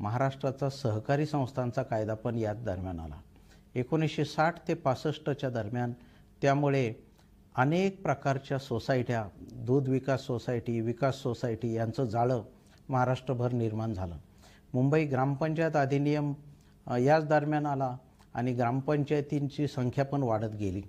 महाराष्ट्राचा 0.00 0.68
सहकारी 0.70 1.26
संस्थांचा 1.26 1.82
कायदा 1.82 2.14
पण 2.14 2.36
याच 2.38 2.64
दरम्यान 2.64 3.00
आला. 3.00 3.20
एकोणीसशे 3.74 4.24
साठ 4.24 4.58
ते 4.68 4.74
पासष्टच्या 4.74 5.50
दरम्यान 5.50 5.92
त्यामुळे 6.42 6.92
अनेक 7.54 8.02
प्रकारच्या 8.02 8.58
सोसायट्या 8.58 9.24
दूध 9.66 9.88
विकास 9.88 10.26
सोसायटी 10.26 10.80
विकास 10.80 11.22
सोसायटी 11.22 11.72
यांचं 11.74 12.04
जाळं 12.04 12.42
महाराष्ट्रभर 12.88 13.52
निर्माण 13.52 13.92
झालं. 13.92 14.16
मुंबई 14.74 15.04
ग्रामपंचायत 15.06 15.76
अधिनियम 15.76 16.32
याच 17.00 17.26
दरम्यान 17.28 17.66
आला 17.66 17.96
आणि 18.34 18.52
ग्रामपंचायतींची 18.54 19.66
संख्या 19.68 20.04
पण 20.04 20.22
वाढत 20.22 20.54
गेली. 20.58 20.82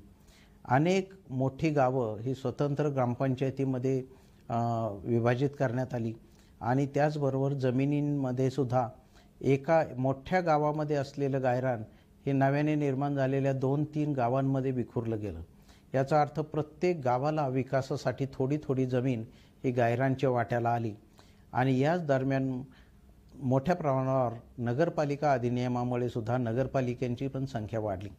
अनेक 0.66 1.14
मोठी 1.30 1.70
गावं 1.70 2.20
ही 2.22 2.34
स्वतंत्र 2.36 2.90
ग्रामपंचायतीमध्ये 2.90 4.00
विभाजित 4.50 5.50
करण्यात 5.60 5.94
आली 5.94 6.14
आणि 6.62 6.86
त्याचबरोबर 6.86 7.54
जमिनींमध्ये 7.54 8.50
सुद्धा 8.50 8.88
एका 9.42 9.84
मोठ्या 9.98 10.42
गावामध्ये 10.42 10.96
असलेलं 10.96 11.42
गायरान 11.44 11.84
हे 12.26 12.32
नव्याने 12.32 12.76
निर्माण 12.76 13.16
झालेल्या 13.16 13.54
दोन 13.54 13.84
तीन 13.84 14.14
गावांमध्ये 14.14 14.72
विखुरलं 14.72 15.20
गेलं. 15.20 15.42
याचा 15.94 16.22
अर्थ 16.22 16.40
प्रत्येक 16.40 17.02
गावाला 17.04 17.48
विकासासाठी 17.48 18.26
थोडी 18.34 18.58
थोडी 18.64 18.86
जमीन 18.86 19.26
ही 19.64 19.72
गायरांच्या 19.72 20.30
वाट्याला 20.30 20.70
आली. 20.70 20.94
आणि 21.54 21.80
याच 21.80 22.06
दरम्यान 22.06 22.62
मोठ्या 23.36 23.76
प्रमाणावर 23.76 24.34
नगरपालिका 24.58 25.34
अधिनियमामुळे 25.34 26.10
सुद्धा 26.10 26.38
नगरपालिकांची 26.38 27.28
पण 27.28 27.46
संख्या 27.46 27.80
वाढली. 27.80 28.10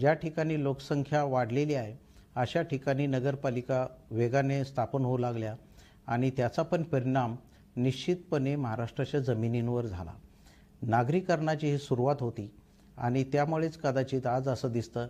ज्या 0.00 0.14
ठिकाणी 0.14 0.62
लोकसंख्या 0.62 1.24
वाढलेली 1.24 1.74
आहे 1.74 1.96
अशा 2.36 2.62
ठिकाणी 2.62 3.06
नगरपालिका 3.06 3.86
वेगाने 4.10 4.64
स्थापन 4.64 5.04
होऊ 5.04 5.18
लागल्या 5.18 5.54
आणि 6.06 6.30
त्याचा 6.30 6.62
पण 6.62 6.82
परिणाम 6.82 7.36
निश्चितपणे 7.76 8.56
महाराष्ट्राच्या 8.56 9.20
जमिनींवर 9.20 9.86
झाला. 9.86 10.12
नागरीकरणाची 10.82 11.66
ही 11.66 11.78
सुरुवात 11.78 12.16
होती. 12.20 12.50
आणि 12.96 13.24
त्यामुळेच 13.24 13.76
कदाचित 13.76 14.26
आज 14.26 14.48
असं 14.48 14.72
दिसतं 14.72 15.06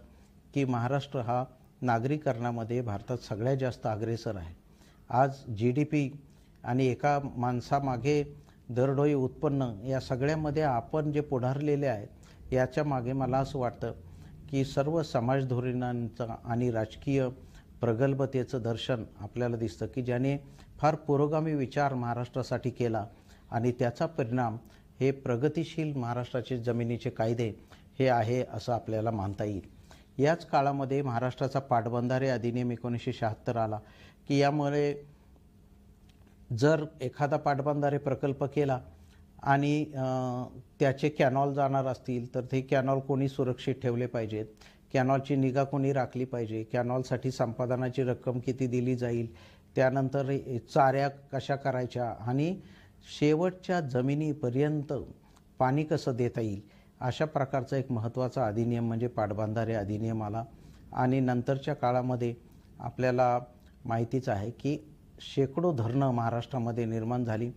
की 0.54 0.64
महाराष्ट्र 0.64 1.20
हा 1.20 1.44
नागरीकरणामध्ये 1.82 2.80
भारतात 2.80 3.18
सगळ्यात 3.18 3.56
जास्त 3.56 3.86
अग्रेसर 3.86 4.36
आहे. 4.36 4.54
आज 5.10 5.44
जी 5.56 5.70
डी 5.70 5.84
पी 5.84 6.08
आणि 6.64 6.86
एका 6.86 7.18
माणसामागे 7.36 8.22
दरडोई 8.68 9.14
उत्पन्न 9.14 9.70
या 9.86 10.00
सगळ्यामध्ये 10.00 10.62
आपण 10.62 11.10
जे 11.12 11.20
पुढारलेले 11.20 11.86
आहेत 11.86 12.52
याच्या 12.52 12.84
मागे 12.84 13.12
मला 13.12 13.38
असं 13.38 13.58
वाटतं 13.58 13.92
की 14.50 14.64
सर्व 14.64 15.02
समाज 15.02 15.46
धोरणांचं 15.48 16.34
आणि 16.44 16.70
राजकीय 16.70 17.28
प्रगल्भतेचं 17.80 18.62
दर्शन 18.62 19.04
आपल्याला 19.20 19.56
दिसतं 19.56 19.86
की 19.86 20.02
ज्याने 20.02 20.36
फार 20.78 20.94
पुरोगामी 20.96 21.54
विचार 21.54 21.94
महाराष्ट्रासाठी 21.94 22.70
केला 22.70 23.04
आणि 23.50 23.72
त्याचा 23.72 24.06
परिणाम 24.06 24.56
हे 25.04 25.10
प्रगतिशील 25.12 25.92
महाराष्ट्राचे 25.96 26.56
जमिनीचे 26.58 27.10
कायदे 27.10 27.48
हे 27.98 28.08
आहे 28.08 28.42
असं 28.52 28.72
आपल्याला 28.72 29.10
मानता 29.10 29.44
येईल. 29.44 29.62
याच 30.18 30.46
काळामध्ये 30.46 31.00
महाराष्ट्राचा 31.02 31.58
पाटबंधारे 31.60 32.28
अधिनियम 32.28 32.70
एकोणीसशे 32.72 33.12
शहात्तर 33.12 33.56
आला 33.56 33.78
की 34.28 34.38
यामुळे 34.38 34.94
जर 36.58 36.84
एखादा 37.00 37.36
पाटबंधारे 37.36 37.98
प्रकल्प 37.98 38.44
केला 38.44 38.78
आणि 39.42 39.84
त्याचे 40.80 41.08
कॅनॉल 41.08 41.52
जाणार 41.54 41.86
असतील 41.86 42.34
तर 42.34 42.44
ते 42.52 42.60
कॅनॉल 42.60 43.00
कोणी 43.00 43.28
सुरक्षित 43.28 43.74
ठेवले 43.82 44.06
पाहिजेत? 44.06 44.46
कॅनॉलची 44.92 45.36
निगा 45.36 45.64
कोणी 45.64 45.92
राखली 45.92 46.24
पाहिजे? 46.24 46.62
कॅनॉलसाठी 46.72 47.30
संपादनाची 47.30 48.02
रक्कम 48.02 48.38
किती 48.38 48.66
दिली 48.66 48.94
जाईल? 48.96 49.28
त्यानंतर 49.76 50.36
चाऱ्या 50.74 51.08
कशा 51.32 51.56
करायच्या? 51.56 52.08
आणि 52.20 52.54
शेवटच्या 53.04 53.80
जमिनीपर्यंत 53.80 54.92
पाणी 55.58 55.84
कसं 55.84 56.16
देता 56.16 56.40
येईल? 56.40 56.60
अशा 57.00 57.24
प्रकारचा 57.24 57.76
एक 57.76 57.92
महत्त्वाचा 57.92 58.46
अधिनियम 58.46 58.86
म्हणजे 58.86 59.06
पाटबंधारे 59.06 59.74
अधिनियम 59.74 60.22
आला. 60.22 60.44
आणि 60.92 61.20
नंतरच्या 61.20 61.74
काळामध्ये 61.74 62.34
आपल्याला 62.78 63.38
माहितीच 63.84 64.28
आहे 64.28 64.50
की 64.50 64.78
शेकडो 65.20 65.72
धरणं 65.72 66.10
महाराष्ट्रामध्ये 66.10 66.84
निर्माण 66.84 67.24
झाली. 67.24 67.50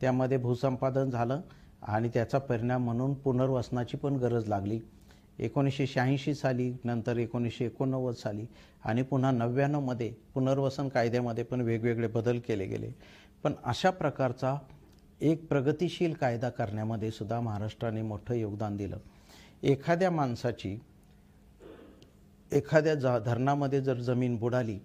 त्यामध्ये 0.00 0.38
भूसंपादन 0.38 1.10
झालं 1.10 1.40
आणि 1.82 2.08
त्याचा 2.08 2.38
परिणाम 2.38 2.84
म्हणून 2.84 3.14
पुनर्वसनाची 3.14 3.96
पण 3.96 4.16
गरज 4.16 4.48
लागली. 4.48 4.80
एकोणीसशे 5.38 5.86
शहाऐंशी 5.86 6.34
साली 6.34 6.72
नंतर 6.84 7.16
एकोणीसशे 7.16 7.64
एकोणनव्वद 7.66 8.14
साली 8.14 8.46
आणि 8.84 9.02
पुन्हा 9.02 9.30
नव्याण्णवमध्ये 9.30 10.12
पुनर्वसन 10.34 10.88
कायद्यामध्ये 10.88 11.44
पण 11.44 11.60
वेगवेगळे 11.60 12.06
बदल 12.06 12.38
केले 12.38 12.66
गेले. 12.66 12.90
पण 13.42 13.52
अशा 13.64 13.90
प्रकारचा 13.90 14.56
एक 15.24 15.46
प्रगतिशील 15.48 16.12
कायदा 16.12 16.48
करण्यामध्ये 16.50 17.10
सुद्धा 17.10 17.40
महाराष्ट्राने 17.40 18.02
मोठं 18.02 18.34
योगदान 18.34 18.76
दिलं. 18.76 18.98
एखाद्या 19.62 20.10
माणसाची 20.10 20.76
एखाद्या 22.52 22.94
जा 22.94 23.18
धरणामध्ये 23.18 23.80
जर 23.80 23.98
जमीन 23.98 24.36
बुडाली 24.36 24.78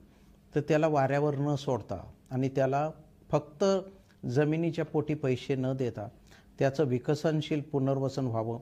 तर 0.55 0.62
त्याला 0.62 0.88
वाऱ्यावर 0.88 1.36
न 1.36 1.55
सोडता 1.55 2.01
आणि 2.31 2.50
त्याला 2.50 2.89
फक्त 3.29 3.65
जमिनीच्या 4.25 4.86
पोटी 4.86 5.13
पैसे 5.13 5.55
न 5.55 5.74
देता 5.74 6.08
त्याचं 6.60 6.84
विकसनशील 6.84 7.62
पुनर्वसन 7.62 8.25
व्हावं 8.25 8.60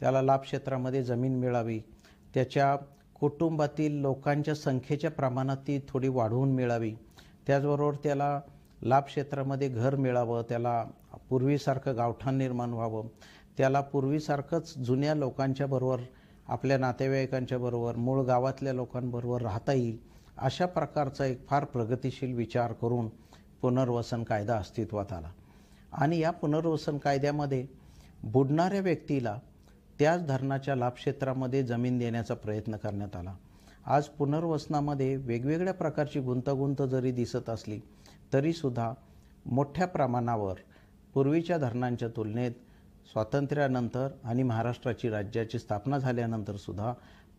त्याला 0.00 0.22
लाभक्षेत्रामध्ये 0.22 1.02
जमीन 1.02 1.38
मिळावी 1.38 1.80
त्याच्या 2.34 2.76
कुटुंबातील 3.20 4.00
लोकांच्या 4.00 4.54
संख्येच्या 4.54 5.10
प्रमाणात 5.10 5.56
ती 5.56 5.78
थोडी 5.88 6.08
वाढवून 6.08 6.52
मिळावी 6.52 6.94
त्याचबरोबर 7.46 7.94
त्याला 7.94 8.40
लाभक्षेत्रामध्ये 8.82 9.68
घर 9.68 9.96
मिळावं 9.96 10.42
त्याला 10.48 10.84
पूर्वीसारखं 11.18 11.96
गावठाण 11.96 12.34
निर्माण 12.34 12.70
व्हावं. 12.70 13.06
त्याला 13.58 13.80
पूर्वीसारखंच 13.80 14.76
जुन्या 14.78 15.14
लोकांच्या 15.14 15.66
बरोबर 15.66 16.00
आपल्या 16.48 16.78
नातेवाईकांच्या 16.78 17.58
बरोबर 17.58 17.96
मूळ 17.96 18.22
गावातल्या 18.22 18.72
लोकांबरोबर 18.72 19.42
राहता 19.42 19.72
येईल 19.72 19.98
अशा 20.38 20.66
प्रकारचा 20.66 21.24
एक 21.24 21.46
फार 21.48 21.64
प्रगतिशील 21.64 22.34
विचार 22.34 22.72
करून 22.72 23.08
पुनर्वसन 23.62 24.22
कायदा 24.22 24.56
अस्तित्वात 24.56 25.12
आला. 25.12 25.30
आणि 25.92 26.18
या 26.18 26.30
पुनर्वसन 26.30 26.98
कायद्यामध्ये 26.98 27.66
बुडणाऱ्या 28.24 28.80
व्यक्तीला 28.80 29.38
त्याच 29.98 30.26
धरणाच्या 30.26 30.76
लाभक्षेत्रामध्ये 30.76 31.62
जमीन 31.62 31.98
देण्याचा 31.98 32.34
प्रयत्न 32.34 32.76
करण्यात 32.76 33.16
आला. 33.16 33.34
आज 33.86 34.04
पुनर्वसनामध्ये 34.04 35.16
वेगवेगळ्या 35.16 35.74
प्रकारची 35.74 36.20
गुंतागुंत 36.20 36.82
जरी 36.82 37.12
दिसत 37.12 37.50
असली 37.50 37.80
तरीसुद्धा 38.32 38.92
मोठ्या 39.46 39.86
प्रमाणावर 39.86 40.54
पूर्वीच्या 41.14 41.58
धरणांच्या 41.58 42.08
तुलनेत 42.08 42.52
स्वातंत्र्यानंतर 43.12 44.08
आणि 44.24 44.42
महाराष्ट्राची 44.42 45.08
राज्याची 45.10 45.58
स्थापना 45.58 45.98
झाल्यानंतर 45.98 46.56
सुद्धा 46.56 46.92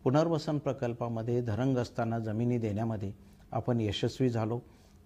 पुनर्वसन 0.04 0.58
प्रकल्पामध्ये 0.58 1.40
धरणग्रस्तांना 1.40 2.18
जमिनी 2.18 2.58
देण्यामध्ये 2.58 3.12
आपण 3.52 3.80
यशस्वी 3.80 4.28
झालो. 4.28 4.60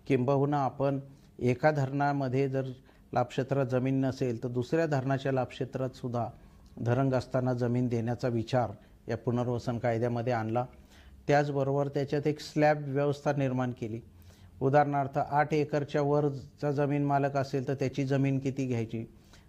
किंबहुना 0.07 0.65
आपण 0.65 1.01
एका 1.39 1.71
धरणामध्ये 1.71 2.49
जर 2.49 2.65
लाभक्षेत्रात 3.13 3.67
जमीन 3.67 4.01
नसेल 4.01 4.43
तर 4.43 4.49
दुसऱ्या 4.49 4.87
धरणाच्या 4.87 5.33
लाभक्षेत्रात 5.33 5.91
सुद्धा 5.91 6.27
धरणग्रस्तांना 6.83 7.53
जमीन 7.53 7.89
देण्याचा 7.89 8.29
विचार 8.29 8.71
या 9.09 9.17
पुनर्वसन 9.17 9.79
कायद्यामध्ये 9.79 10.33
आणला. 10.33 10.67
त्याचबरोबर 11.29 11.89
त्याच्यात 11.89 12.27
एक 12.27 12.41
स्लॅब 12.41 12.89
व्यवस्था 12.89 13.33
निर्माण 13.33 13.73
केली. 13.73 14.01
उदाहरणार्थ 14.63 15.19
आठ 15.19 15.55
एकरच्या 15.55 16.03
वरचा 16.03 16.71
जमीन 16.73 17.05
मालक 17.05 17.37
असेल 17.37 17.69
तर 17.69 17.75
त्याची 17.75 18.05
जमीन 18.05 18.39
किती 18.39 18.67
घ्यायची? 18.67 19.05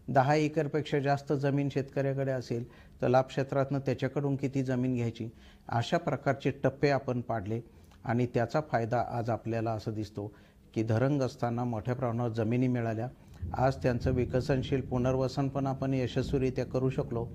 दहा 0.08 0.36
एकरपेक्षा 0.36 1.00
जास्त 1.00 1.34
जमीन 1.34 1.70
शेतकऱ्याकडे 1.70 2.32
असेल 2.32 2.66
तर 3.02 3.08
लाभक्षेत्रातनं 3.08 3.80
त्याच्याकडून 3.80 4.36
किती 4.36 4.64
जमीन 4.64 4.94
घ्यायची? 4.96 5.30
अशा 5.70 5.98
प्रकारचे 5.98 6.52
टप्पे 6.52 6.90
आपण 6.90 7.22
पाडले 7.22 7.62
आणि 8.06 8.26
त्याचा 8.26 8.62
फायदा 8.62 9.04
आज 9.10 9.30
आपल्याला 9.30 9.72
असं 9.72 9.94
दिसतो 9.94 10.32
की 10.74 10.84
धरंग 10.84 11.22
असताना 11.22 11.64
मोठ्या 11.64 11.96
प्रमाणावर 11.96 12.30
जमिनी 12.30 12.68
मिळाल्या. 12.68 13.08
आज 13.54 13.76
त्यांचं 13.76 14.12
विकसनशील 14.12 14.82
पुनर्वसन 14.82 15.48
पण 15.48 15.68
आपण 15.68 15.94
यशस्वीरित्या 15.94 16.66
करू 16.66 16.90
शकलो. 16.90 17.28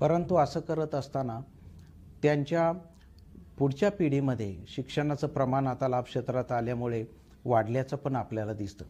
परंतु 0.00 0.36
असं 0.36 0.60
करत 0.60 0.94
असताना 0.94 1.40
त्यांच्या 2.22 2.72
पुढच्या 3.58 3.90
पिढीमध्ये 3.90 4.54
शिक्षणाचं 4.68 5.26
प्रमाण 5.26 5.66
आता 5.66 5.88
लाभक्षेत्रात 5.88 6.52
आल्यामुळे 6.52 7.04
वाढल्याचं 7.44 7.96
पण 7.96 8.16
आपल्याला 8.16 8.52
दिसतं. 8.52 8.84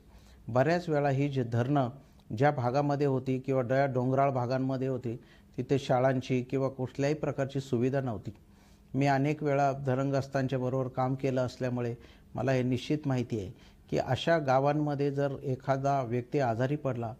बऱ्याच 0.49 0.89
वेळा 0.89 1.09
ही 1.09 1.29
जी 1.29 1.43
धरणं 1.43 1.91
ज्या 2.37 2.51
भागामध्ये 2.51 3.07
होती 3.07 3.39
किंवा 3.39 3.63
डया 3.63 3.87
डोंगराळ 3.87 4.31
भागांमध्ये 4.31 4.89
होती 4.89 5.17
तिथे 5.57 5.79
शाळांची 5.79 6.41
किंवा 6.43 6.69
कुठल्याही 6.69 7.15
प्रकारची 7.15 7.61
सुविधा 7.61 8.01
नव्हती. 8.01 8.31
मी 8.95 9.07
अनेक 9.07 9.43
वेळा 9.43 9.73
धरणग्रस्तांच्या 9.87 10.59
बरोबर 10.59 10.89
काम 10.89 11.15
केलं 11.15 11.47
असल्यामुळे 11.47 11.95
मला 12.35 12.53
हे 12.53 12.63
निश्चित 12.63 13.07
माहिती 13.07 13.41
आहे 13.41 13.53
की 13.91 13.99
अशा 13.99 14.39
गावांमध्ये 14.39 15.11
जर 15.11 15.37
एखादा 15.43 16.01
व्यक्ती 16.03 16.39
आजारी 16.39 16.77
पडला 16.77 17.15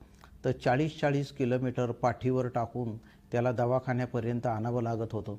तर 0.45 0.51
चाळीस 0.65 1.01
चाळीस 1.01 1.33
किलोमीटर 1.33 1.91
पाठीवर 1.93 2.49
टाकून 2.49 2.97
त्याला 3.33 3.53
दवाखान्यापर्यंत 3.53 4.47
आणावं 4.47 4.83
लागत 4.83 5.13
होतं. 5.13 5.37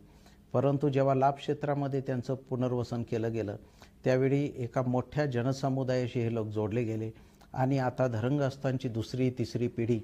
परंतु 0.53 0.89
जेव्हा 0.89 1.15
लाभ 1.15 1.33
क्षेत्रामध्ये 1.33 2.01
त्यांचं 2.01 2.35
पुनर्वसन 2.35 3.03
केलं 3.03 3.31
गेलं 3.33 3.55
त्यावेळी 4.03 4.51
एका 4.55 4.81
मोठ्या 4.81 5.25
जनसमुदायाशी 5.25 6.19
हे 6.19 6.33
लोक 6.33 6.47
जोडले 6.47 6.83
गेले. 6.83 7.11
आणि 7.53 7.77
आता 7.77 8.07
धरंगस्थांची 8.07 8.89
दुसरी 8.89 9.29
तिसरी 9.29 9.67
पिढी 9.67 9.99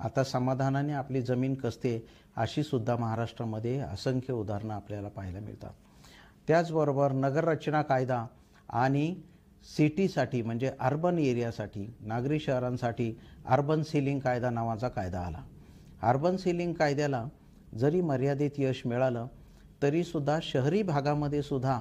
आता 0.00 0.24
समाधानाने 0.24 0.92
आपली 0.92 1.22
जमीन 1.22 1.54
कसते 1.54 2.06
अशी 2.36 2.62
सुद्धा 2.62 2.96
महाराष्ट्रामध्ये 2.96 3.78
असंख्य 3.78 4.32
उदाहरणं 4.32 4.74
आपल्याला 4.74 5.08
पाहायला 5.08 5.40
मिळतात. 5.40 5.70
त्याचबरोबर 6.48 7.12
नगररचना 7.12 7.82
कायदा 7.82 8.26
आणि 8.68 9.14
सिटीसाठी 9.76 10.42
म्हणजे 10.42 10.70
अर्बन 10.80 11.18
एरियासाठी 11.18 11.94
नागरी 12.00 12.40
शहरांसाठी 12.40 13.18
अर्बन 13.46 13.82
सिलिंग 13.82 14.18
कायदा 14.18 14.50
नावाचा 14.50 14.88
कायदा 14.88 15.20
आला. 15.20 15.42
अर्बन 16.02 16.36
सिलिंग 16.36 16.72
कायद्याला 16.72 17.24
जरी 17.78 18.00
मर्यादित 18.00 18.50
यश 18.58 18.82
मिळालं 18.86 19.26
तरीसुद्धा 19.82 20.38
शहरी 20.42 20.82
भागामध्ये 20.82 21.42
सुद्धा 21.42 21.80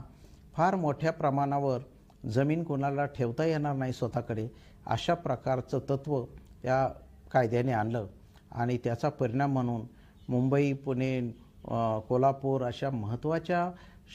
फार 0.54 0.76
मोठ्या 0.76 1.12
प्रमाणावर 1.12 1.80
जमीन 2.26 2.64
कोणाला 2.64 3.06
ठेवता 3.06 3.46
येणार 3.46 3.76
नाही 3.76 3.94
स्वतःकडे 3.94 4.48
अशा 4.88 5.14
प्रकारचं 5.14 5.80
तत्त्व 5.80 6.24
या 6.66 6.88
कायद्याने 7.32 7.72
आणलं. 7.72 8.08
आणि 8.52 8.78
त्याचा 8.84 9.10
परिणाम 9.10 9.54
म्हणून 9.54 9.82
मुंबई 10.30 10.72
पुणे 10.74 11.20
कोल्हापूर 12.10 12.64
अशा 12.64 12.90
महत्त्वाच्या 12.90 13.70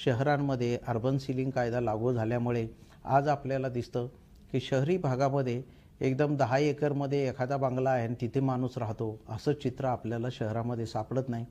शहरांमध्ये 0.05 0.79
अर्बन 0.87 1.19
सिलिंग 1.19 1.51
कायदा 1.51 1.81
लागू 1.81 2.13
झाल्यामुळे 2.13 2.67
आज 3.05 3.29
आपल्याला 3.29 3.69
दिसतं 3.69 4.07
की 4.53 4.61
शहरी 4.61 4.97
भागामध्ये 4.97 5.63
एकदम 6.01 6.37
दहा 6.37 6.59
एकरमध्ये 6.59 7.29
एखादा 7.29 7.57
बंगला 7.57 7.91
आहे 7.91 8.07
आणि 8.07 8.15
तिथे 8.21 8.41
माणूस 8.41 8.79
राहतो 8.79 9.17
असं 9.29 9.53
चित्र 9.53 9.85
आपल्याला 9.85 10.29
शहरामध्ये 10.33 10.87
सापडत 10.87 11.29
नाही. 11.29 11.45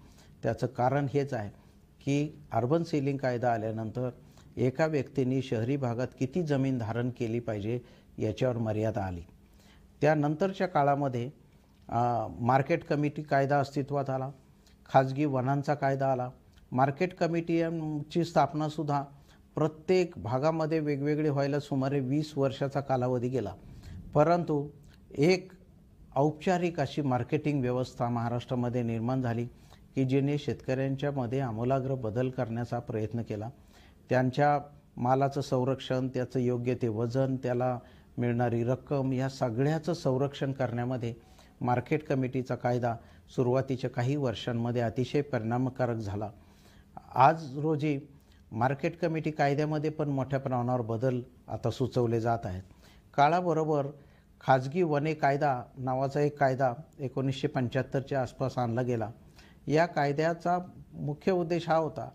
त्याचं 0.44 0.68
कारण 0.68 1.08
हेच 1.14 1.34
आहे 1.34 1.50
की 2.06 2.46
अर्बन 2.52 2.84
सिलिंग 2.84 3.18
कायदा 3.18 3.52
आल्यानंतर 3.54 4.10
एका 4.58 4.86
व्यक्तीने 4.86 5.42
शहरी 5.42 5.78
भागात 5.78 6.08
किती 6.20 6.42
जमीन 6.44 6.78
धारण 6.78 7.10
केली 7.10 7.40
पाहिजे 7.40 7.80
याच्यावर 8.20 8.58
मर्यादा 8.58 9.02
आली. 9.02 9.22
त्यानंतरच्या 10.02 10.68
काळामध्ये 10.68 11.30
मार्केट 12.42 12.84
कमिटी 12.84 13.22
कायदा 13.22 13.60
अस्तित्वात 13.60 14.10
आला 14.10 14.30
खाजगी 14.90 15.26
वनांचा 15.26 15.74
कायदा 15.74 16.12
आला 16.12 16.30
मार्केट 16.72 17.14
कमिटीची 17.16 18.24
स्थापनासुद्धा 18.26 19.04
प्रत्येक 19.56 20.14
भागामध्ये 20.18 20.80
वेगवेगळी 20.80 21.30
व्हायला 21.30 21.60
सुमारे 21.60 22.00
वीस 22.00 22.32
वर्षाचा 22.38 22.80
कालावधी 22.80 23.30
गेला. 23.30 23.54
परंतु 24.14 24.68
एक 25.18 25.52
औपचारिक 26.16 26.80
अशी 26.80 27.02
मार्केटिंग 27.02 27.62
व्यवस्था 27.62 28.10
महाराष्ट्रामध्ये 28.10 28.84
निर्माण 28.84 29.22
झाली. 29.22 29.46
की 29.96 30.06
जिने 30.06 30.38
शेतकऱ्यांच्यामध्ये 30.38 31.40
आमूलाग्र 31.40 31.96
बदल 31.96 32.30
करण्याचा 32.30 32.80
प्रयत्न 32.80 33.22
केला 33.22 33.50
त्यांच्या 34.10 34.60
मालाचं 34.98 35.42
संरक्षण 35.42 36.08
त्याचं 36.08 36.40
योग्य 36.40 36.76
ते 36.76 36.88
वजन 36.88 37.36
त्याला 37.36 37.78
मिळणारी 38.18 38.64
रक्कम 38.64 39.14
या 39.14 39.30
सगळ्याचं 39.30 39.94
संरक्षण 39.94 40.52
करण्यामध्ये 40.52 41.14
मार्केट 41.62 42.04
कमिटीचा 42.04 42.56
कायदा 42.56 42.96
सुरुवातीच्या 43.36 43.90
काही 43.90 44.16
वर्षांमध्ये 44.16 44.82
अतिशय 44.82 45.22
परिणामकारक 45.22 45.98
झाला. 45.98 46.30
आज 47.16 47.58
रोजी 47.60 48.00
मार्केट 48.52 48.98
कमिटी 49.00 49.32
कायद्यामध्ये 49.32 49.90
पण 49.90 50.10
मोठ्या 50.10 50.40
प्रमाणावर 50.40 50.82
बदल 50.82 51.22
आता 51.48 51.72
सुचवले 51.72 52.20
जात 52.22 52.46
आहेत. 52.46 52.64
काळाबरोबर 53.14 53.88
खाजगी 54.42 54.84
वने 54.84 55.14
कायदा 55.14 55.64
नावाचा 55.78 56.22
एक 56.22 56.40
कायदा 56.40 56.74
एकोणीसशे 57.00 57.48
पंच्याहत्तरच्या 57.48 58.22
आसपास 58.22 58.58
आणला 58.58 58.82
गेला. 58.82 59.10
या 59.72 59.86
कायद्याचा 59.86 60.58
मुख्य 60.94 61.32
उद्देश 61.32 61.68
हा 61.70 61.76
होता 61.76 62.10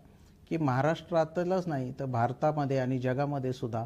की 0.49 0.57
महाराष्ट्रातलंच 0.57 1.67
नाही 1.67 1.91
तर 1.99 2.05
भारतामध्ये 2.05 2.77
आणि 2.79 2.99
जगामध्ये 2.99 3.53
सुद्धा 3.53 3.85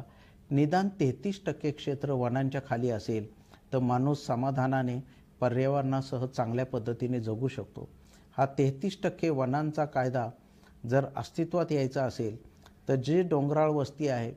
निदान 0.50 0.88
तेहतीस 1.00 1.40
टक्के 1.46 1.70
क्षेत्र 1.70 2.12
वनांच्या 2.12 2.60
खाली 2.66 2.90
असेल 2.90 3.26
तर 3.72 3.78
माणूस 3.78 4.26
समाधानाने 4.26 4.98
पर्यावरणासह 5.40 6.26
चांगल्या 6.26 6.66
पद्धतीने 6.66 7.20
जगू 7.20 7.48
शकतो. 7.48 7.88
हा 8.36 8.46
तेहतीस 8.58 8.98
टक्के 9.02 9.28
वनांचा 9.30 9.84
कायदा 9.84 10.28
जर 10.88 11.04
अस्तित्वात 11.16 11.72
यायचा 11.72 12.04
असेल 12.04 12.36
तर 12.88 12.94
जे 12.94 13.22
डोंगराळ 13.22 13.70
वस्ती 13.70 14.08
आहे 14.08 14.32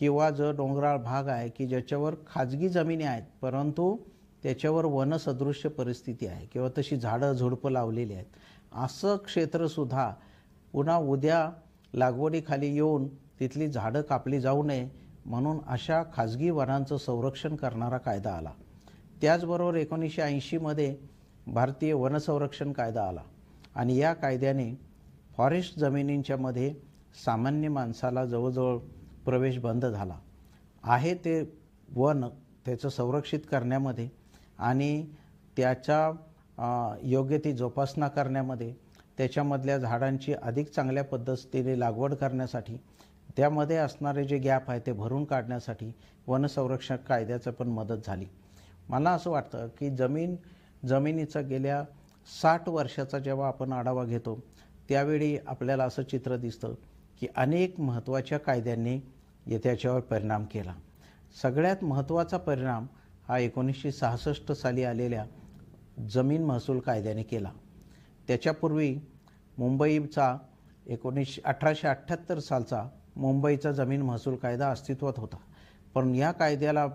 किंवा 0.00 0.30
जो 0.30 0.50
डोंगराळ 0.52 0.96
भाग 1.02 1.28
आहे 1.28 1.48
की 1.48 1.66
ज्याच्यावर 1.66 2.14
खाजगी 2.26 2.68
जमिनी 2.68 3.04
आहेत 3.04 3.22
परंतु 3.40 3.96
त्याच्यावर 4.42 4.84
वनसदृश्य 4.84 5.68
परिस्थिती 5.68 6.26
आहे 6.26 6.46
किंवा 6.46 6.68
तशी 6.78 6.96
झाडं 6.96 7.32
झुडपं 7.32 7.70
लावलेली 7.70 8.14
आहेत 8.14 8.26
असं 8.72 9.16
क्षेत्रसुद्धा 9.16 10.10
पुन्हा 10.72 10.96
उद्या 10.96 11.50
लागवडीखाली 11.94 12.74
येऊन 12.74 13.06
तिथली 13.40 13.68
झाडं 13.68 14.02
कापली 14.02 14.40
जाऊ 14.40 14.62
नये 14.62 14.88
म्हणून 15.26 15.58
अशा 15.66 16.02
खाजगी 16.14 16.50
वनांचं 16.50 16.96
संरक्षण 16.96 17.56
करणारा 17.56 17.98
कायदा 17.98 18.32
आला. 18.32 18.50
त्याचबरोबर 19.20 19.74
एकोणीसशे 19.74 20.22
ऐंशीमध्ये 20.22 20.96
भारतीय 21.46 21.92
वनसंरक्षण 21.92 22.72
कायदा 22.72 23.02
आला 23.02 23.22
आणि 23.74 23.96
या 23.96 24.12
कायद्याने 24.14 24.74
फॉरेस्ट 25.36 25.78
जमिनींच्यामध्ये 25.78 26.74
सामान्य 27.24 27.68
माणसाला 27.68 28.24
जवळजवळ 28.24 28.78
प्रवेश 29.24 29.58
बंद 29.58 29.86
झाला. 29.86 30.18
आहे 30.84 31.14
ते 31.14 31.40
वन 31.94 32.24
त्याचं 32.66 32.88
संरक्षित 32.88 33.40
करण्यामध्ये 33.50 34.08
आणि 34.58 35.06
त्याच्या 35.56 36.10
योग्य 37.02 37.38
ती 37.38 37.52
जोपासना 37.52 38.08
करण्यामध्ये 38.08 38.72
त्याच्यामधल्या 39.18 39.76
झाडांची 39.78 40.32
अधिक 40.32 40.70
चांगल्या 40.70 41.04
पद्धतीने 41.04 41.78
लागवड 41.80 42.14
करण्यासाठी 42.14 42.76
त्यामध्ये 43.36 43.76
असणारे 43.76 44.24
जे 44.24 44.38
गॅप 44.38 44.70
आहे 44.70 44.80
ते 44.86 44.92
भरून 44.92 45.24
काढण्यासाठी 45.24 45.90
वनसंरक्षण 46.26 46.96
कायद्याचं 47.08 47.50
पण 47.50 47.68
मदत 47.68 48.06
झाली. 48.06 48.26
मला 48.88 49.10
असं 49.10 49.30
वाटतं 49.30 49.68
की 49.78 49.90
जमीन 49.96 50.36
जमिनीचा 50.82 51.40
गेल्या 51.40 51.82
साठ 52.28 52.68
वर्षाचा 52.68 53.18
जेव्हा 53.18 53.48
आपण 53.48 53.72
आढावा 53.72 54.04
घेतो 54.04 54.38
त्यावेळी 54.88 55.36
आपल्याला 55.46 55.84
असं 55.84 56.02
चित्र 56.02 56.36
दिसतं 56.36 56.74
की 57.20 57.26
अनेक 57.36 57.80
महत्त्वाच्या 57.80 58.38
कायद्यांनी 58.38 58.98
त्याच्यावर 59.48 60.00
परिणाम 60.00 60.44
केला. 60.44 60.74
सगळ्यात 61.42 61.84
महत्त्वाचा 61.84 62.36
परिणाम 62.36 62.86
हा 63.28 63.38
एकोणीसशे 63.38 63.92
सहासष्ट 63.92 64.52
साली 64.52 64.84
आलेल्या 64.84 65.24
जमीन 66.06 66.44
महसूल 66.44 66.78
कायद्याने 66.78 67.22
केला. 67.22 67.50
त्याच्यापूर्वी 68.28 68.98
मुंबईचा 69.58 70.38
एकोणीसशे 70.86 71.42
अठराशे 71.44 71.88
अठ्ठ्याहत्तर 71.88 72.38
सालचा 72.38 72.88
मुंबईचा 73.16 73.72
जमीन 73.72 74.02
महसूल 74.02 74.36
कायदा 74.36 74.68
अस्तित्वात 74.68 75.12
होता. 75.16 75.36
पण 75.94 76.14
या 76.14 76.32
कायद्याला 76.32 76.86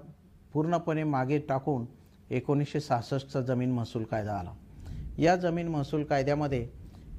पूर्णपणे 0.53 1.03
मागे 1.03 1.39
टाकून 1.39 1.85
एकोणीसशे 2.29 2.79
सहासष्टचा 2.79 3.41
जमीन 3.41 3.71
महसूल 3.71 4.03
कायदा 4.03 4.33
आला. 4.33 4.51
या 5.17 5.35
जमीन 5.35 5.67
महसूल 5.67 6.03
कायद्यामध्ये 6.03 6.69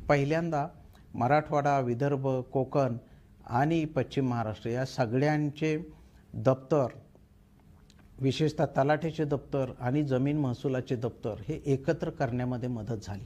पहिल्यांदा 0.08 0.68
मराठवाडा 1.14 1.80
विदर्भ 1.80 2.28
कोकण 2.40 2.96
आणि 3.46 3.84
पश्चिम 3.84 4.28
महाराष्ट्र 4.28 4.70
या 4.70 4.84
सगळ्यांचे 4.84 5.92
दप्तर 6.34 6.86
विशेषतः 8.20 8.66
तलाठ्याचे 8.66 9.24
दप्तर 9.24 9.70
आणि 9.80 10.02
जमीन 10.02 10.38
महसुलाचे 10.38 10.96
दप्तर 10.96 11.34
हे 11.48 11.60
एकत्र 11.66 12.10
करण्यामध्ये 12.10 12.68
मदत 12.68 13.04
झाली. 13.04 13.24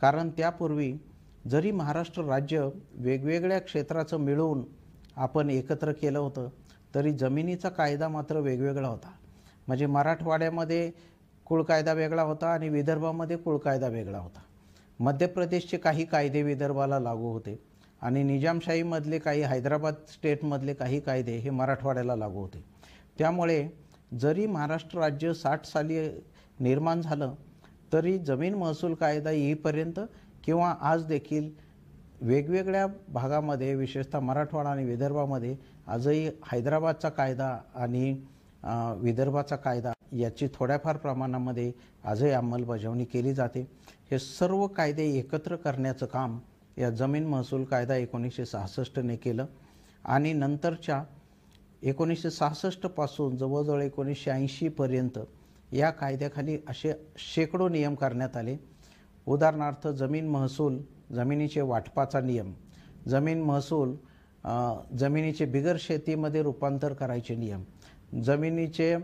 कारण 0.00 0.30
त्यापूर्वी 0.30 0.92
जरी 1.50 1.70
महाराष्ट्र 1.70 2.24
राज्य 2.24 2.68
वेगवेगळ्या 2.94 3.58
क्षेत्राचं 3.58 4.16
मिळून 4.16 4.64
आपण 5.16 5.50
एकत्र 5.50 5.92
केलं 5.92 6.18
होतं 6.18 6.48
तरी 6.94 7.12
जमिनीचा 7.12 7.68
कायदा 7.68 8.08
मात्र 8.08 8.36
वेगवेगळा 8.36 8.88
होता. 8.88 9.12
म्हणजे 9.66 9.86
मराठवाड्यामध्ये 9.86 10.90
कुळ 11.46 11.62
कायदा 11.62 11.92
वेगळा 11.92 12.22
होता 12.22 12.46
आणि 12.46 12.68
विदर्भामध्ये 12.68 13.36
कुळ 13.36 13.56
कायदा 13.58 13.88
वेगळा 13.88 14.18
होता. 14.18 14.40
मध्य 15.00 15.26
प्रदेशचे 15.26 15.76
काही 15.76 16.04
कायदे 16.04 16.42
विदर्भाला 16.42 16.98
लागू 16.98 17.32
होते 17.32 17.58
आणि 18.02 18.22
निजामशाहीमधले 18.22 19.18
काही 19.18 19.42
हैदराबाद 19.42 19.94
स्टेटमधले 20.08 20.74
काही 20.74 21.00
कायदे 21.00 21.36
हे 21.36 21.50
मराठवाड्याला 21.50 22.16
लागू 22.16 22.40
होते. 22.40 22.64
त्यामुळे 23.18 23.83
जरी 24.10 24.46
महाराष्ट्र 24.46 24.98
राज्य 24.98 25.32
साठ 25.34 25.66
साली 25.66 25.98
निर्माण 26.60 27.00
झालं 27.00 27.34
तरी 27.92 28.18
जमीन 28.18 28.54
महसूल 28.54 28.94
कायदा 28.94 29.30
येईपर्यंत 29.30 30.00
किंवा 30.44 30.74
आज 30.80 31.04
देखील 31.06 31.50
वेगवेगळ्या 32.20 32.86
भागामध्ये 33.08 33.74
विशेषतः 33.74 34.20
मराठवाडा 34.20 34.70
आणि 34.70 34.84
विदर्भामध्ये 34.84 35.56
आजही 35.86 36.26
हैदराबादचा 36.52 37.08
कायदा 37.08 37.56
आणि 37.74 38.12
विदर्भाचा 39.00 39.56
कायदा 39.56 39.92
याची 40.12 40.46
थोड्याफार 40.54 40.96
प्रमाणामध्ये 40.96 41.72
आजही 42.04 42.30
अंमलबजावणी 42.30 43.04
केली 43.04 43.34
जाते. 43.34 43.66
हे 44.10 44.18
सर्व 44.18 44.66
कायदे 44.66 45.04
एकत्र 45.18 45.56
करण्याचं 45.56 46.06
काम 46.06 46.38
या 46.78 46.90
जमीन 46.90 47.26
महसूल 47.26 47.64
कायदा 47.64 47.96
एकोणीसशे 47.96 48.44
सहासष्टने 48.46 49.16
केलं 49.16 49.46
आणि 50.04 50.32
नंतरच्या 50.32 51.02
एकोणीसशे 51.84 52.30
सहासष्टपासून 52.30 53.36
जवळजवळ 53.36 53.82
एकोणीसशे 53.82 54.30
ऐंशीपर्यंत 54.30 55.18
या 55.72 55.90
कायद्याखाली 55.90 56.58
असे 56.68 56.92
शेकडो 57.18 57.68
नियम 57.68 57.94
करण्यात 57.94 58.36
आले. 58.36 58.56
उदाहरणार्थ 59.26 59.88
जमीन 59.88 60.28
महसूल 60.28 60.78
जमिनीचे 61.14 61.60
वाटपाचा 61.60 62.20
नियम 62.20 62.52
जमीन 63.08 63.42
महसूल 63.42 63.94
जमिनीचे 64.98 65.44
बिगर 65.44 65.76
शेतीमध्ये 65.80 66.42
रूपांतर 66.42 66.92
करायचे 66.92 67.34
नियम 67.34 67.62
जमिनीचे 68.22 68.94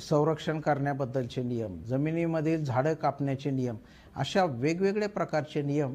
संरक्षण 0.00 0.60
करण्याबद्दलचे 0.60 1.42
नियम 1.42 1.80
जमिनीमधील 1.82 2.64
झाडं 2.64 2.94
कापण्याचे 2.94 3.50
नियम 3.50 3.76
अशा 4.16 4.44
वेगवेगळ्या 4.44 5.08
प्रकारचे 5.08 5.62
नियम 5.62 5.94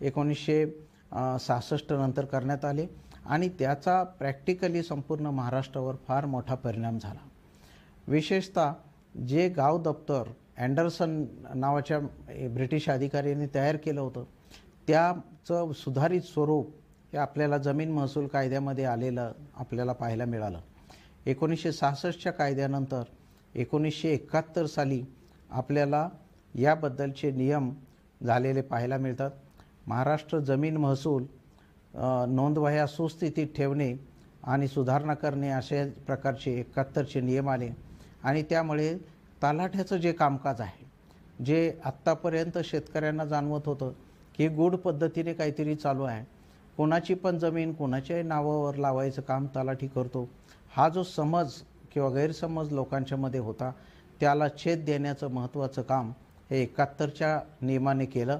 एकोणीसशे 0.00 0.64
सहासष्ट 1.12 1.92
नंतर 1.92 2.24
करण्यात 2.24 2.64
आले 2.64 2.86
आणि 3.26 3.48
त्याचा 3.48 4.02
प्रॅक्टिकली 4.18 4.82
संपूर्ण 4.82 5.26
महाराष्ट्रावर 5.26 5.94
फार 6.08 6.26
मोठा 6.26 6.54
परिणाम 6.54 6.98
झाला. 6.98 7.20
विशेषतः 8.08 8.72
जे 9.26 9.48
गाव 9.48 9.82
दप्तर 9.82 10.30
अँडरसन 10.58 11.24
नावाच्या 11.54 11.98
ब्रिटिश 12.54 12.88
अधिकाऱ्यांनी 12.88 13.46
तयार 13.54 13.76
केलं 13.76 14.00
होतं 14.00 14.24
त्याचं 14.86 15.72
सुधारित 15.72 16.20
स्वरूप 16.20 16.70
हे 17.12 17.18
आपल्याला 17.18 17.58
जमीन 17.58 17.92
महसूल 17.92 18.26
कायद्यामध्ये 18.26 18.84
आलेलं 18.84 19.32
आपल्याला 19.56 19.92
पाहायला 19.92 20.24
मिळालं. 20.24 20.60
एकोणीसशे 21.26 21.72
सहासष्टच्या 21.72 22.32
कायद्यानंतर 22.32 23.02
एकोणीसशे 23.54 24.08
एकाहत्तर 24.08 24.66
साली 24.66 25.02
आपल्याला 25.50 26.08
याबद्दलचे 26.54 27.30
नियम 27.30 27.70
झालेले 28.26 28.60
पाहायला 28.60 28.96
मिळतात. 28.96 29.30
महाराष्ट्र 29.88 30.38
जमीन 30.38 30.76
महसूल 30.76 31.24
नोंदवह्या 32.28 32.86
सुस्थितीत 32.86 33.46
ठेवणे 33.56 33.92
आणि 34.44 34.66
सुधारणा 34.68 35.14
करणे 35.14 35.50
अशा 35.50 35.84
प्रकारचे 36.06 36.52
एकाहत्तरचे 36.60 37.20
नियम 37.20 37.48
आले. 37.48 37.68
आणि 38.22 38.42
त्यामुळे 38.42 38.92
तलाठ्याचं 39.42 39.96
जे 39.96 40.12
कामकाज 40.12 40.60
आहे 40.60 41.44
जे 41.44 41.78
आत्तापर्यंत 41.84 42.58
शेतकऱ्यांना 42.64 43.24
जाणवत 43.24 43.66
होतं 43.66 43.92
की 44.34 44.48
गूढ 44.48 44.74
पद्धतीने 44.76 45.32
काहीतरी 45.32 45.74
चालू 45.74 46.02
आहे. 46.02 46.24
कोणाची 46.76 47.14
पण 47.14 47.38
जमीन 47.38 47.72
कोणाच्याही 47.74 48.22
नावावर 48.22 48.76
लावायचं 48.76 49.22
काम 49.22 49.46
तलाठी 49.56 49.86
करतो. 49.86 50.28
हा 50.72 50.88
जो 50.88 51.02
समज 51.02 51.54
किंवा 51.92 52.10
गैरसमज 52.10 52.72
लोकांच्यामध्ये 52.72 53.40
होता 53.40 53.70
त्याला 54.20 54.48
छेद 54.58 54.84
देण्याचं 54.84 55.30
महत्त्वाचं 55.30 55.82
काम 55.82 56.12
हे 56.50 56.62
एकाहत्तरच्या 56.62 57.38
नियमाने 57.62 58.04
केलं. 58.06 58.38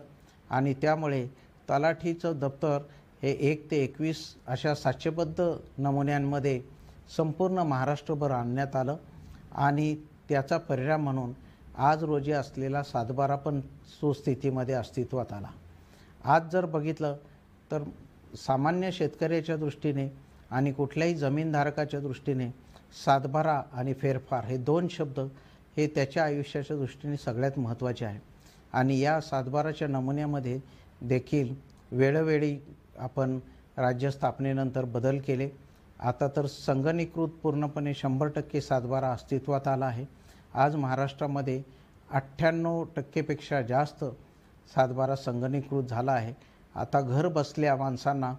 आणि 0.50 0.74
त्यामुळे 0.74 1.26
तलाठीचं 1.70 2.38
दप्तर 2.38 2.78
हे 3.22 3.30
एक 3.50 3.70
ते 3.70 3.76
एकवीस 3.76 4.18
अशा 4.46 4.74
साचेबद्ध 4.74 5.52
नमुन्यांमध्ये 5.78 6.60
संपूर्ण 7.16 7.58
महाराष्ट्रभर 7.58 8.30
आणण्यात 8.30 8.76
आलं 8.76 8.96
आणि 9.52 9.94
त्याचा 10.28 10.58
परिणाम 10.58 11.04
म्हणून 11.04 11.32
आज 11.76 12.04
रोजी 12.04 12.32
असलेला 12.32 12.82
सातबारा 12.82 13.36
पण 13.36 13.60
सुस्थितीमध्ये 14.00 14.74
अस्तित्वात 14.74 15.32
आला. 15.32 15.48
आज 16.24 16.50
जर 16.52 16.66
बघितलं 16.66 17.16
तर 17.70 17.82
सामान्य 18.36 18.90
शेतकऱ्याच्या 18.92 19.56
दृष्टीने 19.56 20.08
आणि 20.50 20.72
कुठल्याही 20.72 21.14
जमीनधारकाच्या 21.14 22.00
दृष्टीने 22.00 22.48
सातबारा 23.04 23.62
आणि 23.72 23.94
फेरफार 23.94 24.44
हे 24.44 24.56
दोन 24.56 24.88
शब्द 24.88 25.20
हे 25.76 25.86
त्याच्या 25.86 26.24
आयुष्याच्या 26.24 26.76
दृष्टीने 26.76 27.16
सगळ्यात 27.16 27.58
महत्त्वाचे 27.58 28.04
आहे. 28.04 28.18
आणि 28.72 28.98
या 29.00 29.20
सातबाराच्या 29.20 29.88
नमुन्यामध्ये 29.88 30.60
देखील 31.00 31.54
वेळोवेळी 31.92 32.58
आपण 32.98 33.38
राज्य 33.76 34.10
स्थापनेनंतर 34.10 34.84
बदल 34.84 35.18
केले. 35.18 35.48
आता 36.00 36.28
तर 36.28 36.46
संगणीकृत 36.46 37.28
पूर्णपणे 37.28 37.94
शंभर 37.94 38.28
टक्के 38.28 38.60
सातबारा 38.60 39.10
अस्तित्वात 39.12 39.68
आला 39.68 39.86
आहे. 39.86 40.04
आज 40.54 40.76
महाराष्ट्रामध्ये 40.76 41.62
अठ्ठ्याण्णव 42.10 42.84
टक्केपेक्षा 42.96 43.62
जास्त 43.62 44.04
सातबारा 44.74 45.16
संगणीकृत 45.16 45.84
झाला 45.84 46.12
आहे. 46.12 46.34
आता 46.74 47.00
घर 47.00 47.28
बसल्या 47.28 47.76
माणसांना 47.76 48.34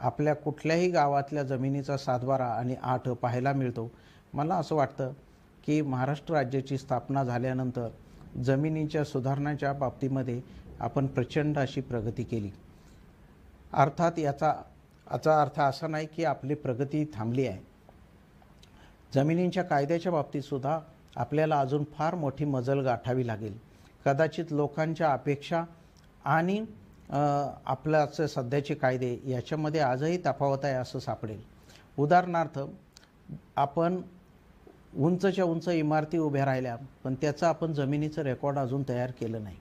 आपल्या 0.00 0.34
कुठल्याही 0.34 0.90
गावातल्या 0.90 1.42
जमिनीचा 1.42 1.96
सातबारा 1.96 2.46
आणि 2.46 2.76
आठ 2.82 3.08
पाहायला 3.08 3.52
मिळतो. 3.52 3.90
मला 4.34 4.54
असं 4.54 4.74
वाटतं 4.74 5.12
की 5.64 5.80
महाराष्ट्र 5.82 6.34
राज्याची 6.34 6.78
स्थापना 6.78 7.24
झाल्यानंतर 7.24 7.88
जमिनीच्या 8.36 9.04
सुधारणाच्या 9.04 9.72
बाबतीमध्ये 9.72 10.40
आपण 10.80 11.06
प्रचंड 11.06 11.58
अशी 11.58 11.80
प्रगती 11.80 12.22
केली. 12.22 12.50
अर्थात 13.72 14.18
याचा 14.18 14.52
याचा 15.06 15.40
अर्थ 15.40 15.60
असा 15.60 15.86
नाही 15.86 16.06
की 16.06 16.24
आपली 16.24 16.54
प्रगती 16.54 17.04
थांबली 17.14 17.46
आहे. 17.46 17.60
जमिनींच्या 19.14 19.62
कायद्याच्या 19.62 20.12
बाबतीतसुद्धा 20.12 20.78
आपल्याला 21.16 21.58
अजून 21.60 21.84
फार 21.92 22.14
मोठी 22.14 22.44
मजल 22.44 22.80
गाठावी 22.80 23.26
लागेल. 23.26 23.58
कदाचित 24.04 24.52
लोकांच्या 24.52 25.12
अपेक्षा 25.12 25.64
आणि 26.24 26.64
आपल्याचे 27.10 28.28
सध्याचे 28.28 28.74
कायदे 28.74 29.16
याच्यामध्ये 29.26 29.80
आजही 29.80 30.18
तफावत 30.26 30.64
आहे 30.64 30.74
असं 30.74 30.98
सापडेल. 30.98 31.40
उदाहरणार्थ 31.98 32.58
आपण 33.56 34.00
उंचच्या 34.96 35.44
उंच 35.44 35.68
इमारती 35.68 36.18
उभ्या 36.18 36.44
राहिल्या 36.44 36.76
पण 37.04 37.14
त्याचं 37.14 37.46
आपण 37.46 37.72
जमिनीचं 37.72 38.22
रेकॉर्ड 38.22 38.58
अजून 38.58 38.82
तयार 38.88 39.10
केलं 39.10 39.42
नाही. 39.44 39.56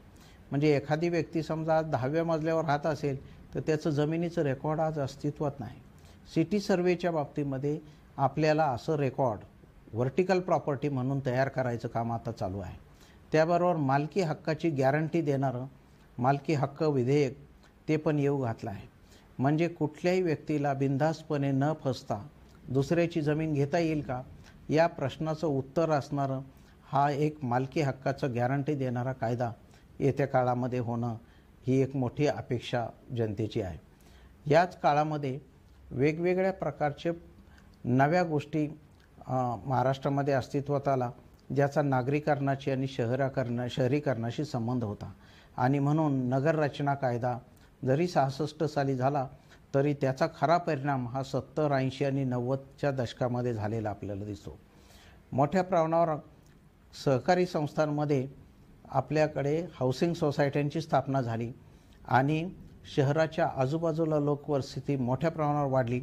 म्हणजे 0.51 0.75
एखादी 0.75 1.09
व्यक्ती 1.09 1.43
समजा 1.43 1.77
आज 1.77 1.85
दहाव्या 1.85 2.23
मजल्यावर 2.23 2.65
राहत 2.65 2.85
असेल 2.85 3.17
तर 3.55 3.59
त्याचं 3.59 3.89
जमिनीचं 3.89 4.41
रेकॉर्ड 4.41 4.79
आज 4.79 4.99
अस्तित्वात 4.99 5.59
नाही. 5.59 5.79
सिटी 6.35 6.59
सर्वेच्या 6.59 7.11
बाबतीमध्ये 7.11 7.79
आपल्याला 8.17 8.65
असं 8.65 8.95
रेकॉर्ड 8.95 9.39
व्हर्टिकल 9.93 10.39
प्रॉपर्टी 10.39 10.89
म्हणून 10.89 11.19
तयार 11.25 11.47
करायचं 11.47 11.87
काम 11.87 12.11
आता 12.11 12.31
चालू 12.31 12.59
आहे. 12.59 12.75
त्याबरोबर 13.31 13.75
मालकी 13.75 14.21
हक्काची 14.21 14.69
गॅरंटी 14.69 15.21
देणारं 15.21 15.65
मालकी 16.17 16.53
हक्क 16.53 16.83
विधेयक 16.83 17.37
ते 17.87 17.97
पण 17.97 18.19
येऊ 18.19 18.41
घातलं 18.41 18.69
आहे. 18.69 18.87
म्हणजे 19.39 19.67
कुठल्याही 19.67 20.21
व्यक्तीला 20.21 20.73
बिनधास्तपणे 20.73 21.51
न 21.51 21.71
फसता 21.83 22.21
दुसऱ्याची 22.69 23.21
जमीन 23.21 23.53
घेता 23.53 23.79
येईल 23.79 24.01
का? 24.01 24.21
या 24.71 24.87
प्रश्नाचं 24.87 25.47
उत्तर 25.47 25.91
असणारं 25.91 26.41
हा 26.91 27.09
एक 27.11 27.43
मालकी 27.43 27.81
हक्काचं 27.81 28.33
गॅरंटी 28.33 28.75
देणारा 28.75 29.11
कायदा 29.13 29.51
येत्या 29.99 30.27
काळामध्ये 30.27 30.79
होणं 30.79 31.15
ही 31.67 31.81
एक 31.81 31.95
मोठी 31.95 32.27
अपेक्षा 32.27 32.85
जनतेची 33.17 33.61
आहे. 33.61 33.77
याच 34.45 34.79
काळामध्ये 34.79 35.39
वेगवेगळ्या 35.91 36.53
प्रकारचे 36.53 37.11
नव्या 37.85 38.23
गोष्टी 38.23 38.67
महाराष्ट्रामध्ये 39.65 40.33
अस्तित्वात 40.33 40.87
आला 40.87 41.09
ज्याचा 41.55 41.81
नागरीकरणाची 41.81 42.71
आणि 42.71 42.87
शहराकरणा 42.87 43.65
शहरीकरणाशी 43.71 44.45
संबंध 44.45 44.83
होता. 44.83 45.11
आणि 45.57 45.79
म्हणून 45.79 46.13
नगररचना 46.29 46.93
कायदा 46.93 47.37
जरी 47.85 48.07
सहासष्ट 48.07 48.63
साली 48.63 48.95
झाला 48.95 49.27
तरी 49.73 49.93
त्याचा 49.93 50.27
खरा 50.39 50.57
परिणाम 50.57 51.07
हा 51.07 51.23
सत्तर 51.23 51.71
ऐंशी 51.71 52.05
आणि 52.05 52.23
नव्वदच्या 52.23 52.91
दशकामध्ये 52.91 53.53
झालेला 53.53 53.89
आपल्याला 53.89 54.25
दिसतो. 54.25 54.57
मोठ्या 55.31 55.63
प्रमाणावर 55.63 56.15
सहकारी 56.93 57.45
संस्थांमध्ये 57.45 58.27
आपल्याकडे 58.89 59.57
हाऊसिंग 59.73 60.13
सोसायट्यांची 60.13 60.81
स्थापना 60.81 61.21
झाली 61.21 61.51
आणि 62.05 62.43
शहराच्या 62.95 63.47
आजूबाजूला 63.55 64.19
लोकवस्ती 64.19 64.95
मोठ्या 64.95 65.31
प्रमाणावर 65.31 65.71
वाढली. 65.71 65.99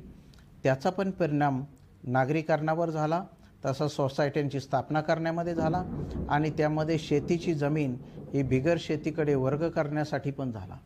त्याचा 0.65 0.91
पण 0.91 1.11
परिणाम 1.11 1.63
नागरीकरणावर 2.03 2.91
झाला 2.91 3.23
तसा 3.65 3.89
सोसायट्यांची 3.89 4.61
स्थापना 4.61 5.01
करण्यामध्ये 5.01 5.55
झाला 5.55 5.83
आणि 6.29 6.51
त्यामध्ये 6.51 6.99
शेतीची 6.99 7.55
जमीन 7.55 7.97
ही 8.33 8.43
बिगर 8.43 8.77
शेतीकडे 8.81 9.35
वर्ग 9.35 9.69
करण्यासाठी 9.69 10.31
पण 10.31 10.51
झाला. 10.51 10.79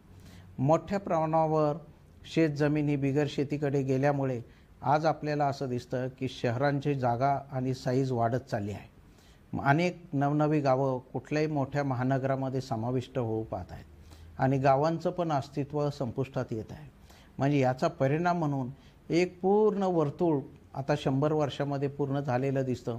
मोठ्या 0.59 0.99
प्रमाणावर 1.01 1.77
शेत 2.25 2.51
ही 2.63 2.97
बिगर 2.97 3.27
शेतीकडे 3.29 3.83
गेल्यामुळे 3.83 4.41
आज 4.83 5.07
आपल्याला 5.07 5.47
असं 5.47 5.69
दिसतं 5.69 6.09
की 6.19 6.29
शहरांची 6.29 6.95
जागा 6.95 7.39
आणि 7.53 7.75
साईज 7.75 8.13
वाढत 8.13 8.51
चालली 8.51 8.73
आहे. 8.73 8.89
अनेक 9.65 10.03
नवनवी 10.13 10.61
गावं 10.61 10.99
कुठल्याही 11.13 11.47
मोठ्या 11.47 11.85
महानगरामध्ये 11.85 12.61
समाविष्ट 12.61 13.19
होऊ 13.19 13.43
पाहत 13.45 13.73
आहेत 13.73 13.85
आणि 14.39 14.59
गावांचं 14.59 15.11
पण 15.11 15.33
अस्तित्व 15.33 15.89
संपुष्टात 15.91 16.45
येत 16.51 16.71
आहे. 16.71 16.89
म्हणजे 17.39 17.59
याचा 17.59 17.89
परिणाम 17.89 18.39
म्हणून 18.39 18.71
एक 19.11 19.41
पूर्ण 19.41 19.83
वर्तुळ 19.83 20.41
आता 20.75 20.95
शंभर 20.99 21.33
वर्षामध्ये 21.33 21.89
पूर्ण 21.89 22.21
झालेलं 22.21 22.65
दिसतं. 22.65 22.99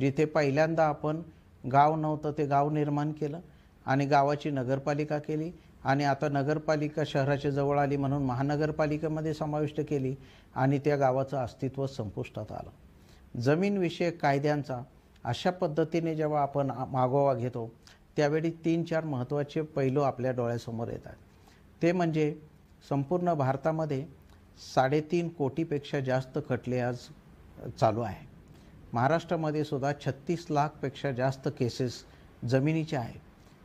जिथे 0.00 0.24
पहिल्यांदा 0.24 0.84
आपण 0.84 1.22
गाव 1.64 1.96
नव्हतं 1.96 2.32
ते 2.38 2.46
गाव 2.46 2.70
निर्माण 2.70 3.12
केलं 3.12 3.40
आणि 3.86 4.04
गावाची 4.06 4.50
नगरपालिका 4.50 5.18
केली 5.18 5.50
आणि 5.84 6.04
आता 6.04 6.28
नगरपालिका 6.28 7.02
शहराच्या 7.06 7.50
जवळ 7.50 7.78
आली 7.78 7.96
म्हणून 7.96 8.22
महानगरपालिकेमध्ये 8.22 9.34
समाविष्ट 9.34 9.80
केली 9.80 10.14
आणि 10.54 10.78
त्या 10.78 10.96
गावाचं 10.96 11.36
अस्तित्व 11.36 11.86
संपुष्टात 11.86 12.52
आलं. 12.52 12.70
जमीनविषयक 13.40 14.20
कायद्यांचा 14.20 14.80
अशा 15.24 15.50
पद्धतीने 15.50 16.14
जेव्हा 16.14 16.42
आपण 16.42 16.70
मागोवा 16.90 17.34
घेतो 17.34 17.70
त्यावेळी 18.16 18.50
तीन 18.64 18.84
चार 18.84 19.04
महत्त्वाचे 19.04 19.62
पैलू 19.62 20.00
आपल्या 20.00 20.30
डोळ्यासमोर 20.32 20.88
येतात. 20.88 21.14
ते 21.82 21.92
म्हणजे 21.92 22.34
संपूर्ण 22.88 23.32
भारतामध्ये 23.34 24.04
साडेतीन 24.74 25.28
कोटीपेक्षा 25.28 26.00
जास्त 26.00 26.38
खटले 26.48 26.78
आज 26.80 26.96
चालू 27.80 28.00
आहे. 28.00 28.26
महाराष्ट्रामध्ये 28.92 29.64
सुद्धा 29.64 29.92
छत्तीस 30.06 30.46
लाखपेक्षा 30.50 31.10
जास्त 31.12 31.48
केसेस 31.58 32.04
जमिनीच्या 32.44 33.00
आहे 33.00 33.18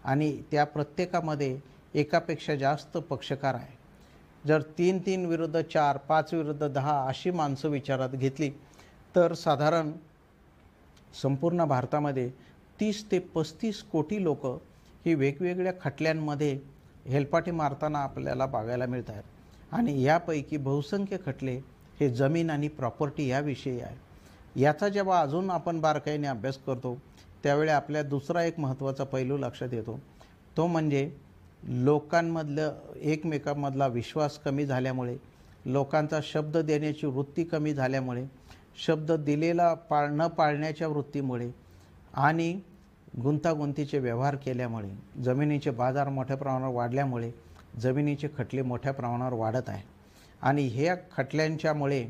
आणि 0.04 0.32
त्या 0.51 0.63
प्रत्येकामध्ये 0.63 1.58
एकापेक्षा 1.95 2.55
जास्त 2.55 2.97
पक्षकार 2.99 3.55
आहे. 3.55 3.73
जर 4.47 4.62
तीन 4.77 4.99
तीन 4.99 5.25
विरुद्ध 5.25 5.62
चार 5.63 5.97
पाच 5.97 6.34
विरुद्ध 6.34 6.67
दहा 6.67 7.08
अशी 7.08 7.31
माणसं 7.31 7.69
विचारात 7.69 8.10
घेतली 8.10 8.49
तर 9.15 9.34
साधारण 9.34 9.91
संपूर्ण 11.21 11.65
भारतामध्ये 11.65 12.29
तीस 12.79 13.03
ते 13.12 13.19
पस्तीस 13.36 13.81
कोटी 13.84 14.23
लोक 14.23 14.45
ही 15.05 15.13
वेगवेगळ्या 15.15 15.73
खटल्यांमध्ये 15.81 16.58
हेलपाटी 17.05 17.51
मारताना 17.51 17.99
आपल्याला 17.99 18.45
बघायला 18.45 18.86
मिळत 18.86 19.10
आहेत 19.10 19.73
आणि 19.73 20.01
यापैकी 20.03 20.58
बहुसंख्य 20.58 21.17
खटले 21.25 21.55
हे 21.99 22.10
जमीन 22.10 22.49
आणि 22.49 22.67
प्रॉपर्टी 22.67 23.27
याविषयी 23.27 23.79
आहे 23.79 24.62
याचा 24.62 24.89
जेव्हा 24.89 25.19
अजून 25.21 25.49
आपण 25.49 25.79
बारकाईने 25.81 26.27
अभ्यास 26.27 26.58
करतो 26.58 26.97
त्यावेळी 27.43 27.69
आपल्या 27.69 28.03
दुसरा 28.03 28.43
एक 28.43 28.60
महत्त्वाचा 28.60 29.03
पैलू 29.03 29.38
लक्षात 29.38 29.73
येतो. 29.73 29.99
तो 30.58 30.67
म्हणजे 30.67 31.10
लोकांमधलं 31.65 32.73
एकमेकांमधला 32.95 33.88
विश्वास 33.88 34.38
कमी 34.39 34.65
झाल्यामुळे 34.65 35.15
लोकांचा 35.65 36.19
शब्द 36.23 36.58
देण्याची 36.58 37.08
वृत्ती 37.08 37.43
कमी 37.43 37.73
झाल्यामुळे 37.73 38.25
शब्द 38.86 39.12
दिलेला 39.12 39.73
पाळ 39.73 40.10
न 40.10 40.28
पाळण्याच्या 40.28 40.88
वृत्तीमुळे 40.88 41.49
आणि 42.13 42.54
गुंतागुंतीचे 43.23 43.99
व्यवहार 43.99 44.36
केल्यामुळे 44.36 44.89
जमिनीचे 45.23 45.69
बाजार 45.69 46.10
मोठ्या 46.10 46.38
प्रमाणावर 46.38 46.73
वाढल्यामुळे 46.75 47.32
जमिनीचे 47.80 48.28
खटले 48.38 48.62
मोठ्या 48.62 48.93
प्रमाणावर 48.93 49.34
वाढत 49.34 49.69
आहे 49.69 49.84
आणि 50.41 50.67
ह्या 50.67 50.95
खटल्यांच्यामुळे 51.17 52.06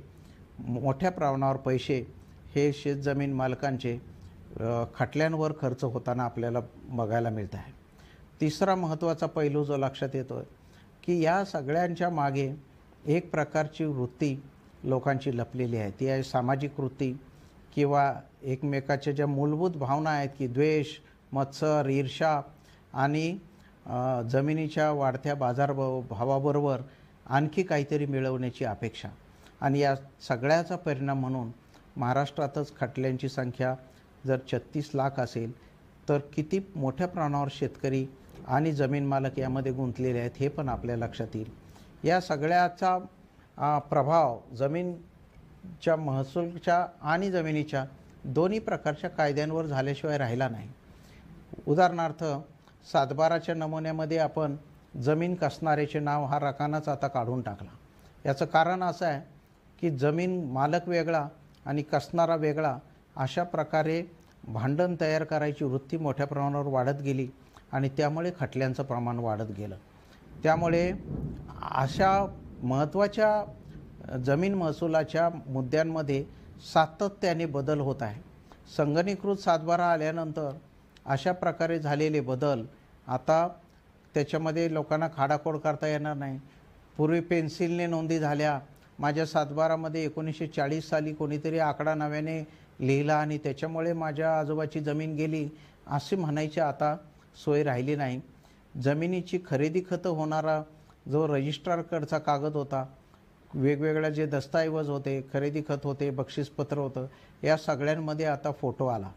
मोठ्या 0.60 1.12
प्रमाणावर 1.12 1.56
पैसे 1.56 2.04
हे 2.56 2.72
शेतजमीन 2.74 3.34
मालकांचे 3.34 3.98
खटल्यांवर 4.96 5.52
खर्च 5.62 5.84
होताना 5.84 6.24
आपल्याला 6.24 6.60
बघायला 6.90 7.30
मिळत 7.30 7.56
आहे 7.56 7.75
तिसरा 8.42 8.76
महत्त्वाचा 8.76 9.26
पैलू 9.26 9.64
जो 9.64 9.78
लक्षात 9.78 10.16
येतो 10.16 10.36
आहे 10.36 10.46
की 11.04 11.22
या 11.24 11.44
सगळ्यांच्या 11.46 12.10
मागे 12.10 12.52
एक 13.06 13.30
प्रकारची 13.32 13.86
वृत्ती 13.86 14.36
लोकांची 14.84 15.38
लपलेली 15.38 15.78
आहे. 15.78 15.92
ती 15.92 16.08
आहे 16.10 16.24
सामाजिक 16.24 16.80
वृत्ती 16.80 17.12
किंवा 17.76 18.14
एकमेकाच्या 18.44 19.14
ज्या 19.14 19.28
मूलभूत 19.28 19.72
भावना 19.72 20.10
आहेत 20.10 20.30
की 20.40 20.48
द्वेष 20.48 20.88
मत्सर 21.34 21.88
ईर्षा 21.92 22.40
आणि 22.94 23.38
जमिनीच्या 24.32 24.92
वाढत्या 24.92 25.36
बाजार 25.36 25.72
भावाबरोबर 25.74 26.82
आणखी 27.26 27.64
काहीतरी 27.64 28.06
मिळवण्याची 28.06 28.66
अपेक्षा. 28.66 29.10
आणि 29.62 29.80
या 29.80 29.96
सगळ्याचा 30.28 30.76
परिणाम 30.76 31.20
म्हणून 31.20 31.52
महाराष्ट्रातच 31.98 32.76
खटल्यांची 32.78 33.30
संख्या 33.30 33.74
जर 34.28 34.40
छत्तीस 34.52 34.90
लाख 34.96 35.20
असेल 35.20 35.52
तर 36.10 36.20
किती 36.34 36.60
मोठ्या 36.76 37.08
प्रमाणावर 37.08 37.48
शेतकरी 37.52 38.06
आणि 38.46 38.72
जमीन 38.72 39.06
मालक 39.06 39.40
यामध्ये 39.40 39.72
गुंतलेले 39.72 40.20
आहेत 40.20 40.32
हे 40.40 40.48
पण 40.48 40.70
आपल्या 40.70 40.96
लक्षात 40.98 41.36
येईल. 41.36 41.50
या 42.04 42.20
सगळ्याचा 42.22 42.98
प्रभाव 43.90 44.38
जमीनच्या 44.56 45.96
महसूलच्या 45.96 46.86
आणि 47.02 47.32
जमिनीच्या 47.32 47.86
दोन्ही 48.26 48.60
प्रकारच्या 48.60 49.10
कायद्यांवर 49.10 49.66
झाल्याशिवाय 49.66 50.18
राहिला 50.18 50.50
नाही. 50.50 50.70
उदाहरणार्थ 51.68 52.24
सातबाराच्या 52.92 53.56
नमुन्यामध्ये 53.56 54.18
आपण 54.18 54.56
जमीन 55.02 55.36
कसणाऱ्याचे 55.36 56.00
नाव 56.00 56.26
हा 56.26 56.40
रकानाच 56.40 56.88
आता 56.90 57.08
काढून 57.08 57.42
टाकला. 57.42 57.70
याचं 58.26 58.46
कारण 58.46 58.84
असं 58.84 59.06
आहे 59.06 59.22
की 59.82 59.90
जमीन 59.98 60.44
मालक 60.52 60.88
वेगळा 60.88 61.28
आणि 61.66 61.82
कसणारा 61.82 62.36
वेगळा 62.36 62.78
अशा 63.16 63.44
प्रकारे 63.44 64.02
भांडण 64.48 64.96
तयार 65.02 65.24
करायची 65.24 65.66
वृत्ती 65.66 65.98
मोठ्या 65.98 66.28
प्रमाणावर 66.28 66.68
वाढत 66.68 67.02
गेली. 67.02 67.28
आणि 67.76 67.90
त्यामुळे 67.98 68.32
खटल्यांचं 68.40 68.84
प्रमाण 68.84 69.20
वाढत 69.20 69.52
गेलं. 69.58 69.76
त्यामुळे 70.44 70.92
अशा 71.74 72.26
महत्त्वाच्या 72.62 74.18
जमीन 74.26 74.54
महसुलाच्या 74.54 75.30
मुद्द्यांमध्ये 75.48 76.24
सातत्याने 76.64 77.46
बदल 77.48 77.80
होत 77.80 78.02
आहे. 78.02 78.22
संगणीकृत 78.78 79.38
सातबारा 79.38 79.92
आल्यानंतर 79.92 80.50
अशा 81.06 81.32
प्रकारे 81.34 81.80
झालेले 81.80 82.20
बदल 82.22 82.64
आता 83.08 83.48
त्याच्यामध्ये 84.16 84.74
लोकांना 84.74 85.08
खाडाखोड 85.18 85.58
करता 85.58 85.88
येणार 85.88 86.16
नाही. 86.16 86.40
पूर्वी 86.98 87.20
पेन्सिलने 87.22 87.88
नोंदी 87.88 88.20
झाल्या. 88.20 88.60
माझ्या 89.00 89.26
सातबारामध्ये 89.26 90.04
एकोणीसशे 90.06 90.48
चाळीस 90.48 90.90
साली 90.90 91.14
कोणीतरी 91.14 91.60
आकडा 91.60 91.94
नव्याने 91.96 92.40
लिहिला 92.80 93.16
आणि 93.16 93.38
त्याच्यामुळे 93.38 93.94
माझ्या 93.94 94.38
आजोबाची 94.40 94.80
जमीन 94.80 95.16
गेली 95.16 95.48
असे 95.88 96.16
म्हणायचे 96.16 96.62
आता 96.62 96.96
सोय 97.36 97.64
राहिली 97.64 97.96
नाही. 97.96 98.20
जमिनीची 98.82 99.40
खरेदी 99.46 99.82
खतं 99.90 100.10
होणारा 100.10 100.62
जो 101.12 101.28
रजिस्ट्रारकडचा 101.28 102.18
कागद 102.18 102.56
होता 102.56 102.86
वेगवेगळ्या 103.54 104.10
जे 104.10 104.26
दस्तऐवज 104.26 104.90
होते 104.90 105.22
खरेदी 105.34 105.62
खत 105.70 105.84
होते 105.84 106.10
बक्षीसपत्र 106.10 106.78
होतं 106.78 107.06
या 107.44 107.58
सगळ्यांमध्ये 107.58 108.26
आता 108.26 108.52
फोटो 108.52 108.88
आला. 108.88 109.12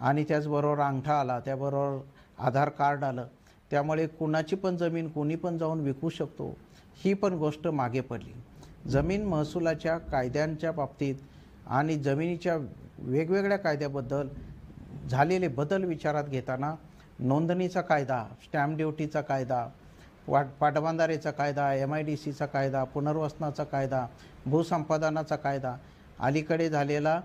आणि 0.00 0.24
त्याचबरोबर 0.24 0.80
अंगठा 0.80 1.20
आला 1.20 1.38
त्याबरोबर 1.40 1.98
आधार 2.38 2.68
कार्ड 2.68 3.04
आलं. 3.04 3.26
त्यामुळे 3.70 4.06
कुणाची 4.06 4.56
पण 4.56 4.76
जमीन 4.76 5.08
कोणी 5.08 5.34
पण 5.34 5.58
जाऊन 5.58 5.80
विकू 5.80 6.08
शकतो 6.08 6.56
ही 7.04 7.14
पण 7.14 7.34
गोष्ट 7.34 7.66
मागे 7.68 8.00
पडली. 8.00 8.32
जमीन 8.90 9.24
महसुलाच्या 9.24 9.98
कायद्यांच्या 9.98 10.72
बाबतीत 10.72 11.14
आणि 11.66 11.96
जमिनीच्या 11.96 12.56
वेगवेगळ्या 12.98 13.58
कायद्याबद्दल 13.58 14.28
झालेले 15.08 15.48
बदल 15.48 15.84
विचारात 15.84 16.24
घेताना 16.24 16.74
नोंदणीचा 17.18 17.80
कायदा 17.80 18.22
स्टॅम्प 18.44 18.76
ड्युटीचा 18.76 19.20
कायदा 19.20 19.66
वाट 20.28 20.46
पाटबंधारेचा 20.60 21.30
कायदा 21.30 21.72
एम 21.74 21.94
आय 21.94 22.02
डी 22.02 22.16
सीचा 22.16 22.46
कायदा 22.46 22.82
पुनर्वसनाचा 22.84 23.64
कायदा 23.64 24.06
भूसंपादनाचा 24.46 25.36
कायदा 25.36 25.76
अलीकडे 26.18 26.68
झालेला 26.70 27.20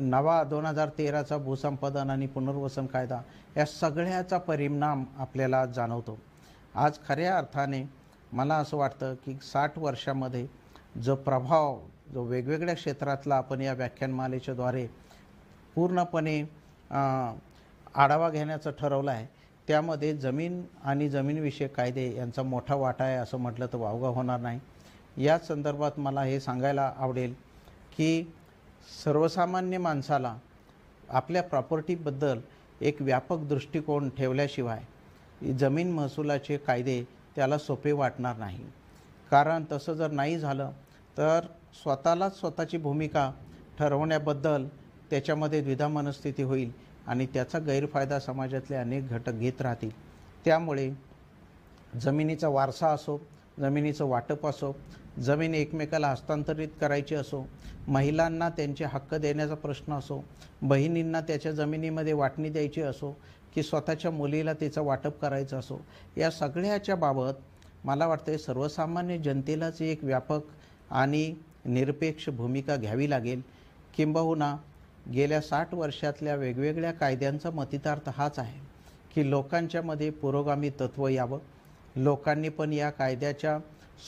नवा 0.00 0.42
दोन 0.44 0.66
हजार 0.66 0.88
तेराचा 0.98 1.36
भूसंपादन 1.38 2.10
आणि 2.10 2.26
पुनर्वसन 2.26 2.86
कायदा 2.86 3.20
या 3.56 3.64
सगळ्याचा 3.66 4.38
परिणाम 4.38 5.04
आपल्याला 5.18 5.64
जाणवतो. 5.66 6.18
आज 6.74 6.98
खऱ्या 7.08 7.36
अर्थाने 7.36 7.82
मला 8.32 8.54
असं 8.56 8.76
वाटतं 8.76 9.14
की 9.24 9.36
साठ 9.42 9.78
वर्षामध्ये 9.78 10.46
जो 11.02 11.14
प्रभाव 11.16 11.78
जो 12.14 12.22
वेगवेगळ्या 12.22 12.74
क्षेत्रातला 12.74 13.36
आपण 13.36 13.60
या 13.60 13.72
व्याख्यानमालेच्याद्वारे 13.72 14.86
पूर्णपणे 15.74 16.42
आढावा 17.96 18.30
घेण्याचं 18.30 18.70
ठरवलं 18.70 19.10
आहे. 19.10 19.26
त्यामध्ये 19.68 20.12
जमीन 20.16 20.62
आणि 20.84 21.08
जमीनविषयक 21.08 21.74
कायदे 21.76 22.14
यांचा 22.16 22.42
मोठा 22.42 22.74
वाटा 22.74 23.04
आहे 23.04 23.16
असं 23.16 23.38
म्हटलं 23.38 23.66
तर 23.66 23.76
वावगा 23.76 24.08
होणार 24.08 24.40
नाही. 24.40 24.60
या 25.16 25.38
संदर्भात 25.38 25.98
मला 25.98 26.22
हे 26.22 26.40
सांगायला 26.40 26.92
आवडेल 26.96 27.34
की 27.96 28.32
सर्वसामान्य 29.04 29.78
माणसाला 29.78 30.36
आपल्या 31.08 31.42
प्रॉपर्टीबद्दल 31.42 32.40
एक 32.80 33.02
व्यापक 33.02 33.38
दृष्टिकोन 33.38 34.08
ठेवल्याशिवाय 34.10 35.52
जमीन 35.52 35.92
महसुलाचे 35.92 36.56
कायदे 36.56 37.02
त्याला 37.36 37.58
सोपे 37.58 37.92
वाटणार 37.92 38.36
नाही. 38.36 38.64
कारण 39.30 39.64
तसं 39.72 39.94
जर 39.94 40.10
नाही 40.10 40.38
झालं 40.38 40.70
तर 41.18 41.46
स्वतःलाच 41.82 42.38
स्वतःची 42.40 42.76
भूमिका 42.76 43.30
ठरवण्याबद्दल 43.78 44.66
त्याच्यामध्ये 45.10 45.60
द्विधा 45.60 45.88
मनस्थिती 45.88 46.42
होईल. 46.42 46.70
आणि 47.06 47.26
त्याचा 47.26 47.58
गैरफायदा 47.58 48.18
समाजातले 48.20 48.76
अनेक 48.76 49.08
घटक 49.08 49.32
घेत 49.32 49.62
राहतील. 49.62 49.90
त्यामुळे 50.44 50.90
जमिनीचा 52.00 52.48
वारसा 52.48 52.88
असो 52.88 53.18
जमिनीचं 53.60 54.04
वाटप 54.04 54.46
असो 54.46 54.72
जमीन 55.20 55.54
एकमेकाला 55.54 56.08
हस्तांतरित 56.08 56.68
करायची 56.80 57.14
असो 57.14 57.44
महिलांना 57.88 58.48
त्यांचे 58.48 58.84
हक्क 58.84 59.14
देण्याचा 59.14 59.54
प्रश्न 59.54 59.92
असो 59.92 60.20
बहिणींना 60.62 61.20
त्याच्या 61.20 61.52
जमिनीमध्ये 61.52 62.12
वाटणी 62.12 62.48
द्यायची 62.50 62.82
असो 62.82 63.10
की 63.54 63.62
स्वतःच्या 63.62 64.10
मुलीला 64.10 64.52
तिचं 64.52 64.82
वाटप 64.82 65.20
करायचं 65.20 65.58
असो 65.58 65.80
या 66.16 66.30
सगळ्याच्या 66.30 66.96
बाबत 66.96 67.84
मला 67.84 68.06
वाटते 68.06 68.38
सर्वसामान्य 68.38 69.18
जनतेलाच 69.18 69.82
एक 69.82 70.04
व्यापक 70.04 70.40
आणि 70.90 71.34
निरपेक्ष 71.64 72.28
भूमिका 72.28 72.76
घ्यावी 72.76 73.10
लागेल. 73.10 73.40
किंबहुना 73.96 74.56
गेल्या 75.12 75.40
साठ 75.40 75.74
वर्षातल्या 75.74 76.34
वेगवेगळ्या 76.36 76.92
कायद्यांचा 76.92 77.50
मतितार्थ 77.50 78.08
हाच 78.08 78.38
आहे 78.38 78.58
की 79.14 79.28
लोकांच्यामध्ये 79.30 80.10
पुरोगामी 80.10 80.70
तत्त्व 80.70 81.06
यावं. 81.08 81.38
लोकांनी 81.96 82.48
पण 82.48 82.72
या 82.72 82.90
कायद्याच्या 82.90 83.58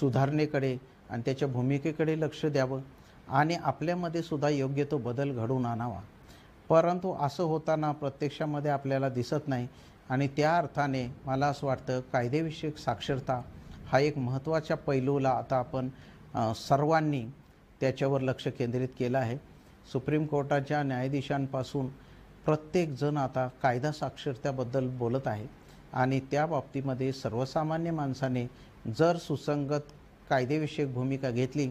सुधारणेकडे 0.00 0.76
आणि 1.10 1.22
त्याच्या 1.24 1.48
भूमिकेकडे 1.48 2.18
लक्ष 2.20 2.44
द्यावं 2.46 2.80
आणि 3.28 3.54
आपल्यामध्ये 3.54 4.22
सुद्धा 4.22 4.48
योग्य 4.48 4.84
तो 4.84 4.98
बदल 4.98 5.32
घडवून 5.32 5.66
आणावा. 5.66 6.00
परंतु 6.68 7.14
असं 7.20 7.42
होताना 7.42 7.92
प्रत्यक्षामध्ये 7.92 8.70
आपल्याला 8.70 9.08
दिसत 9.08 9.48
नाही 9.48 9.68
आणि 10.10 10.28
त्या 10.28 10.56
अर्थाने 10.56 11.06
मला 11.26 11.46
असं 11.46 11.66
वाटतं 11.66 12.00
कायदेविषयक 12.12 12.78
साक्षरता 12.78 13.40
हा 13.86 13.98
एक 13.98 14.18
महत्त्वाच्या 14.18 14.76
पैलूला 14.76 15.30
आता 15.30 15.56
आपण 15.56 15.88
सर्वांनी 16.56 17.24
त्याच्यावर 17.80 18.20
लक्ष 18.20 18.48
केंद्रित 18.48 18.88
केलं 18.98 19.18
आहे. 19.18 19.36
सुप्रीम 19.92 20.26
कोर्टाच्या 20.26 20.82
न्यायाधीशांपासून 20.82 21.86
प्रत्येकजण 22.44 23.16
आता 23.16 23.46
कायदा 23.62 23.92
साक्षरतेबद्दल 23.92 24.88
बोलत 24.88 25.26
आहे. 25.26 25.46
आणि 25.92 26.20
त्या 26.20 26.46
बाबतीमध्ये 26.46 27.12
सर्वसामान्य 27.12 27.90
माणसाने 27.90 28.46
जर 28.98 29.16
सुसंगत 29.16 29.92
कायदेविषयक 30.30 30.92
भूमिका 30.94 31.30
घेतली 31.30 31.70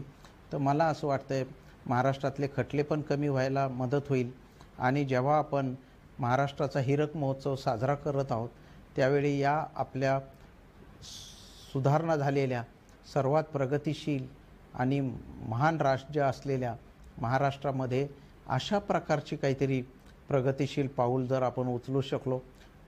तर 0.52 0.58
मला 0.58 0.84
असं 0.84 1.06
वाटतं 1.06 1.34
आहे 1.34 1.44
महाराष्ट्रातले 1.86 2.48
खटले 2.56 2.82
पण 2.82 3.00
कमी 3.00 3.28
व्हायला 3.28 3.68
मदत 3.68 4.08
होईल. 4.08 4.30
आणि 4.78 5.04
जेव्हा 5.04 5.36
आपण 5.38 5.74
महाराष्ट्राचा 6.18 6.80
हिरक 6.80 7.16
महोत्सव 7.16 7.54
साजरा 7.56 7.94
करत 7.94 8.32
आहोत 8.32 8.48
त्यावेळी 8.96 9.38
या 9.38 9.64
आपल्या 9.76 10.18
सुधारणा 11.02 12.16
झालेल्या 12.16 12.62
सर्वात 13.12 13.44
प्रगतिशील 13.44 14.26
आणि 14.74 15.00
महान 15.48 15.80
राज्य 15.80 16.20
असलेल्या 16.20 16.74
महाराष्ट्रामध्ये 17.20 18.06
अशा 18.46 18.78
प्रकारची 18.78 19.36
काहीतरी 19.36 19.80
प्रगतिशील 20.28 20.86
पाऊल 20.86 21.26
जर 21.26 21.42
आपण 21.42 21.66
उचलू 21.66 22.00
शकलो 22.00 22.38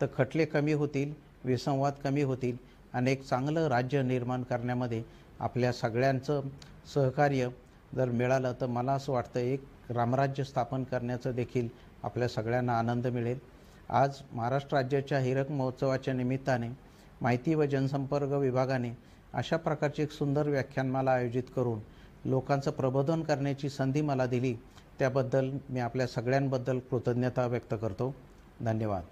तर 0.01 0.07
खटले 0.16 0.45
कमी 0.45 0.73
होतील 0.73 1.12
विसंवाद 1.45 1.93
कमी 2.05 2.23
होतील. 2.23 2.57
आणि 2.95 3.12
एक 3.12 3.23
चांगलं 3.25 3.66
राज्य 3.69 4.03
निर्माण 4.03 4.43
करण्यामध्ये 4.43 5.03
आपल्या 5.40 5.73
सगळ्यांचं 5.73 6.40
सहकार्य 6.95 7.49
जर 7.97 8.11
मिळालं 8.11 8.53
तर 8.61 8.66
मला 8.66 8.93
असं 8.93 9.12
वाटतं 9.12 9.40
एक 9.40 9.64
रामराज्य 9.90 10.45
स्थापन 10.45 10.85
करण्याचं 10.85 11.35
देखील 11.35 11.69
आपल्या 12.03 12.29
सगळ्यांना 12.29 12.79
आनंद 12.79 13.07
मिळेल. 13.07 13.38
आज 13.88 14.21
महाराष्ट्र 14.33 14.77
राज्याच्या 14.77 15.19
हिरक 15.19 15.51
महोत्सवाच्या 15.51 16.14
निमित्ताने 16.14 16.69
माहिती 17.23 17.55
व 17.55 17.64
जनसंपर्क 17.64 18.33
विभागाने 18.33 18.90
अशा 19.35 19.57
प्रकारची 19.57 20.03
एक 20.03 20.11
सुंदर 20.11 20.49
व्याख्यानमाला 20.49 21.11
आयोजित 21.11 21.51
करून 21.57 21.81
लोकांचं 22.24 22.70
प्रबोधन 22.70 23.22
करण्याची 23.22 23.68
संधी 23.68 24.00
मला 24.00 24.26
दिली 24.26 24.54
त्याबद्दल 24.98 25.50
मी 25.70 25.80
आपल्या 25.80 26.06
सगळ्यांबद्दल 26.06 26.78
कृतज्ञता 26.78 27.46
व्यक्त 27.46 27.74
करतो. 27.80 28.14
धन्यवाद. 28.61 29.02